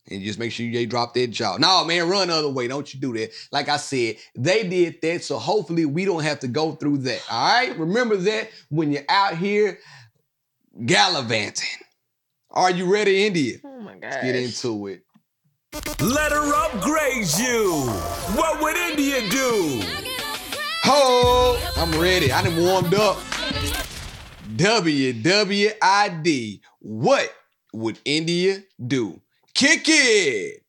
[0.09, 1.57] And just make sure they drop that jaw.
[1.57, 2.67] No, man, run the other way.
[2.67, 3.31] Don't you do that.
[3.51, 5.23] Like I said, they did that.
[5.23, 7.23] So hopefully we don't have to go through that.
[7.29, 7.77] All right?
[7.77, 9.77] Remember that when you're out here
[10.85, 11.69] gallivanting.
[12.51, 13.57] Are you ready, India?
[13.63, 14.23] Oh my god.
[14.23, 15.03] Get into it.
[16.01, 17.83] Let her upgrade you.
[18.35, 19.81] What would India do?
[20.83, 21.59] Ho!
[21.77, 22.31] I'm ready.
[22.31, 23.17] I done warmed up.
[24.55, 26.61] WWID.
[26.79, 27.31] What
[27.73, 29.21] would India do?
[29.59, 30.63] Kick it.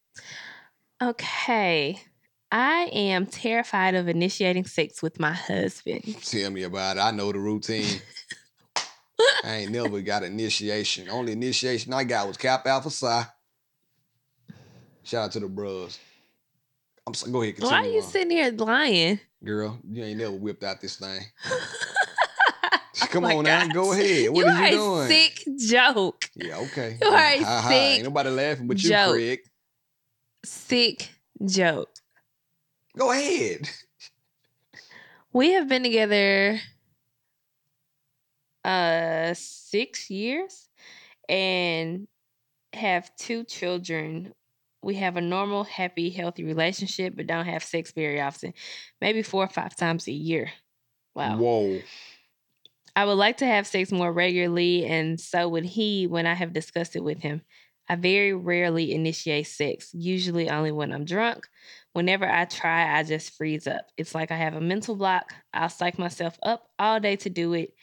[1.01, 2.03] Okay.
[2.51, 6.03] I am terrified of initiating sex with my husband.
[6.25, 7.01] Tell me about it.
[7.01, 8.03] I know the routine.
[9.45, 11.09] I ain't never got initiation.
[11.09, 13.27] Only initiation I got was Kappa Alpha Psi.
[15.05, 15.97] Shout out to the bros.
[17.07, 17.61] I'm so, go ahead.
[17.61, 18.03] Why are you on.
[18.03, 19.21] sitting here lying?
[19.45, 21.21] Girl, you ain't never whipped out this thing.
[23.09, 24.31] Come Oh on now, go ahead.
[24.31, 25.09] What you are you doing?
[25.09, 26.31] sick joke.
[26.35, 26.99] Yeah, okay.
[27.01, 27.69] You are a Ha, ha.
[27.69, 29.13] sick Ain't nobody laughing but you, joke.
[29.13, 29.41] Craig.
[30.45, 31.11] Sick
[31.45, 31.91] joke.
[32.97, 33.69] Go ahead.
[35.33, 36.61] We have been together
[38.65, 40.69] uh six years
[41.29, 42.09] and
[42.73, 44.35] have two children.
[44.83, 48.55] We have a normal, happy, healthy relationship, but don't have sex very often.
[49.01, 50.51] Maybe four or five times a year.
[51.15, 51.37] Wow.
[51.37, 51.81] Whoa.
[52.97, 56.53] I would like to have sex more regularly, and so would he when I have
[56.53, 57.43] discussed it with him.
[57.89, 61.49] I very rarely initiate sex, usually only when I'm drunk.
[61.93, 63.87] Whenever I try, I just freeze up.
[63.97, 65.35] It's like I have a mental block.
[65.53, 67.75] I'll psych myself up all day to do it.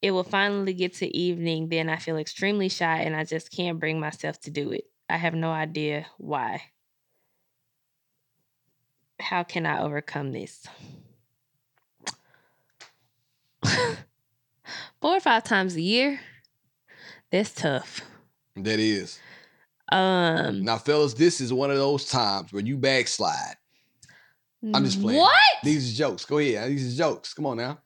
[0.00, 3.80] It will finally get to evening, then I feel extremely shy and I just can't
[3.80, 4.84] bring myself to do it.
[5.08, 6.62] I have no idea why.
[9.20, 10.66] How can I overcome this?
[15.00, 16.20] Four or five times a year.
[17.30, 18.00] That's tough.
[18.56, 19.18] That is.
[19.90, 23.56] Um Now, fellas, this is one of those times where you backslide.
[24.72, 25.20] I'm just playing.
[25.20, 25.32] What?
[25.62, 26.24] These is jokes.
[26.24, 26.70] Go ahead.
[26.70, 27.34] These is jokes.
[27.34, 27.80] Come on now.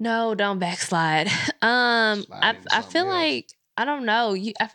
[0.00, 1.28] No, don't backslide.
[1.62, 3.14] Um, I I feel else.
[3.14, 3.46] like
[3.76, 4.32] I don't know.
[4.34, 4.68] You, I,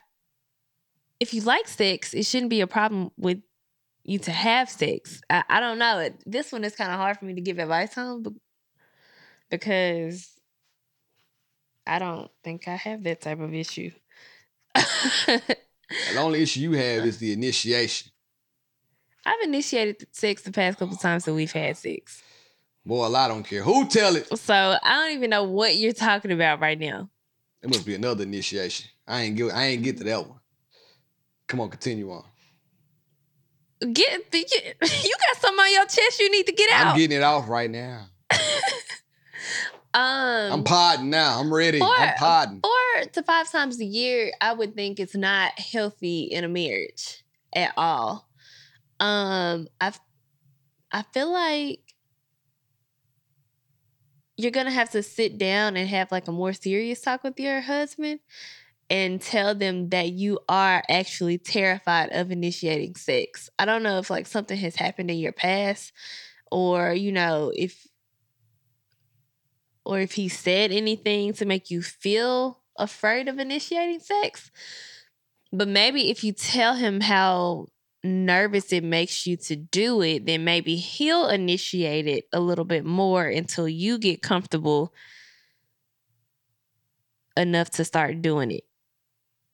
[1.19, 3.41] if you like sex, it shouldn't be a problem with
[4.05, 5.19] you to have sex.
[5.29, 5.99] I, I don't know.
[5.99, 8.23] It, this one is kind of hard for me to give advice on
[9.49, 10.36] because
[11.87, 13.91] I don't think I have that type of issue.
[14.75, 18.11] The only issue you have is the initiation.
[19.25, 22.21] I've initiated sex the past couple times that we've had sex.
[22.85, 23.63] Boy, I don't care.
[23.63, 24.37] Who tell it?
[24.37, 27.09] So I don't even know what you're talking about right now.
[27.61, 28.89] It must be another initiation.
[29.07, 29.53] I ain't get.
[29.53, 30.39] I ain't get to that one.
[31.47, 32.23] Come on, continue on.
[33.93, 36.87] Get, you got something on your chest you need to get out.
[36.87, 38.07] I'm getting it off right now.
[39.93, 40.03] Um,
[40.57, 41.39] I'm podding now.
[41.39, 41.79] I'm ready.
[41.79, 42.61] Four, I'm podding.
[42.61, 47.23] four to five times a year, I would think it's not healthy in a marriage
[47.53, 48.27] at all.
[48.99, 49.93] Um, I
[50.91, 51.79] I feel like
[54.35, 57.61] you're gonna have to sit down and have like a more serious talk with your
[57.61, 58.19] husband
[58.89, 63.49] and tell them that you are actually terrified of initiating sex.
[63.59, 65.91] I don't know if like something has happened in your past
[66.51, 67.87] or you know if
[69.87, 74.51] or if he said anything to make you feel afraid of initiating sex.
[75.51, 77.67] But maybe if you tell him how
[78.03, 82.85] nervous it makes you to do it, then maybe he'll initiate it a little bit
[82.85, 84.93] more until you get comfortable
[87.37, 88.63] enough to start doing it.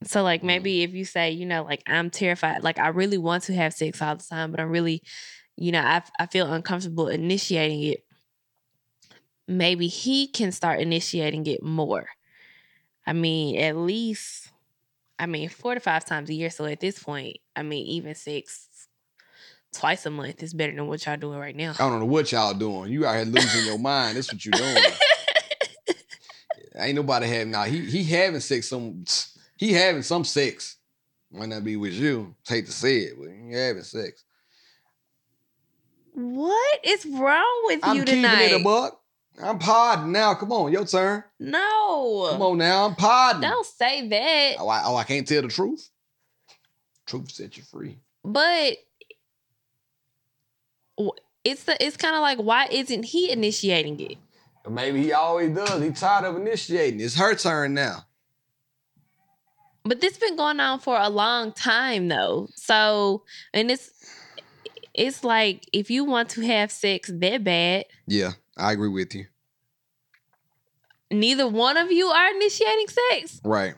[0.06, 0.46] So like mm.
[0.46, 3.74] maybe if you say, you know, like I'm terrified, like I really want to have
[3.74, 5.04] sex all the time, but I'm really,
[5.58, 8.04] you know, I I feel uncomfortable initiating it.
[9.48, 12.08] Maybe he can start initiating it more.
[13.06, 14.50] I mean, at least
[15.20, 16.50] I mean, four to five times a year.
[16.50, 18.88] So at this point, I mean, even six
[19.74, 21.72] twice a month is better than what y'all doing right now.
[21.74, 22.92] I don't know what y'all doing.
[22.92, 24.18] You out here losing your mind.
[24.18, 24.84] That's what you're doing.
[26.76, 27.64] Ain't nobody having now.
[27.64, 29.06] He he having sex some
[29.58, 30.78] he having some sex.
[31.32, 32.36] Might not be with you.
[32.48, 34.24] Hate to say it, but he having sex.
[36.14, 38.52] What is wrong with I'm you keeping tonight?
[38.52, 39.00] it a buck.
[39.42, 40.36] I'm podding now.
[40.36, 41.24] Come on, your turn.
[41.40, 42.28] no.
[42.32, 42.86] Come on now.
[42.86, 43.42] I'm podding.
[43.42, 44.56] Don't say that.
[44.60, 45.90] Oh, I, oh, I can't tell the truth.
[47.06, 47.98] Truth set you free.
[48.24, 48.78] But
[51.44, 54.18] it's the it's kind of like why isn't he initiating it?
[54.70, 55.82] Maybe he always does.
[55.82, 57.02] He tired of initiating.
[57.02, 58.06] It's her turn now.
[59.84, 62.48] But this been going on for a long time though.
[62.56, 63.24] So
[63.54, 63.92] and it's
[64.94, 69.26] it's like if you want to have sex that bad, Yeah, I agree with you.
[71.12, 73.40] neither one of you are initiating sex.
[73.44, 73.76] Right.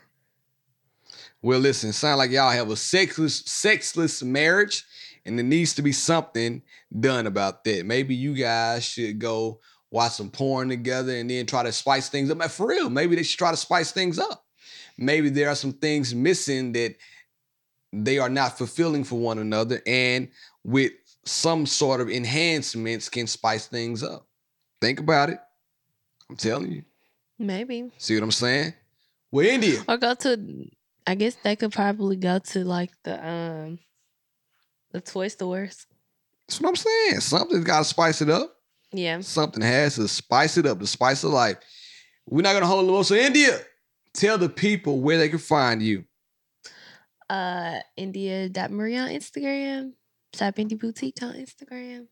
[1.41, 4.83] Well, listen, sound like y'all have a sexless, sexless marriage,
[5.25, 6.61] and there needs to be something
[6.97, 7.85] done about that.
[7.85, 9.59] Maybe you guys should go
[9.91, 12.41] watch some porn together and then try to spice things up.
[12.51, 14.45] For real, maybe they should try to spice things up.
[14.97, 16.95] Maybe there are some things missing that
[17.91, 20.29] they are not fulfilling for one another, and
[20.63, 20.93] with
[21.25, 24.27] some sort of enhancements can spice things up.
[24.81, 25.39] Think about it.
[26.29, 26.83] I'm telling you.
[27.37, 27.91] Maybe.
[27.97, 28.73] See what I'm saying?
[29.31, 29.83] Well, India.
[29.87, 30.69] Or go to
[31.07, 33.79] I guess they could probably go to like the um
[34.91, 35.85] the toy stores.
[36.47, 37.19] That's what I'm saying.
[37.19, 38.55] Something's got to spice it up.
[38.91, 39.19] Yeah.
[39.21, 41.57] Something has to spice it up, the spice of life.
[42.27, 43.05] We're not gonna hold them up.
[43.05, 43.59] So India,
[44.13, 46.05] tell the people where they can find you.
[47.29, 49.93] Uh India.Marie on Instagram.
[50.35, 52.07] Shop Indie Boutique on Instagram.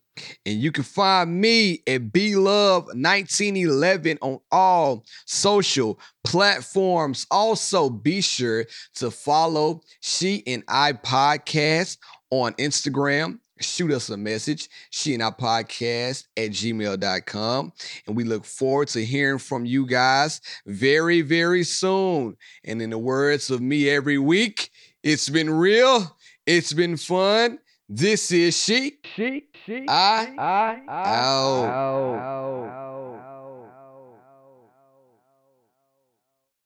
[0.46, 7.26] And you can find me at BLove1911 on all social platforms.
[7.30, 8.66] Also, be sure
[8.96, 11.96] to follow She and I Podcast
[12.30, 13.38] on Instagram.
[13.60, 17.72] Shoot us a message, she and I podcast at gmail.com.
[18.06, 22.36] And we look forward to hearing from you guys very, very soon.
[22.64, 24.70] And in the words of me every week,
[25.04, 26.16] it's been real,
[26.46, 27.60] it's been fun.
[27.88, 28.98] This is she.
[29.14, 31.64] She, she, I, I, out.
[31.66, 33.03] out.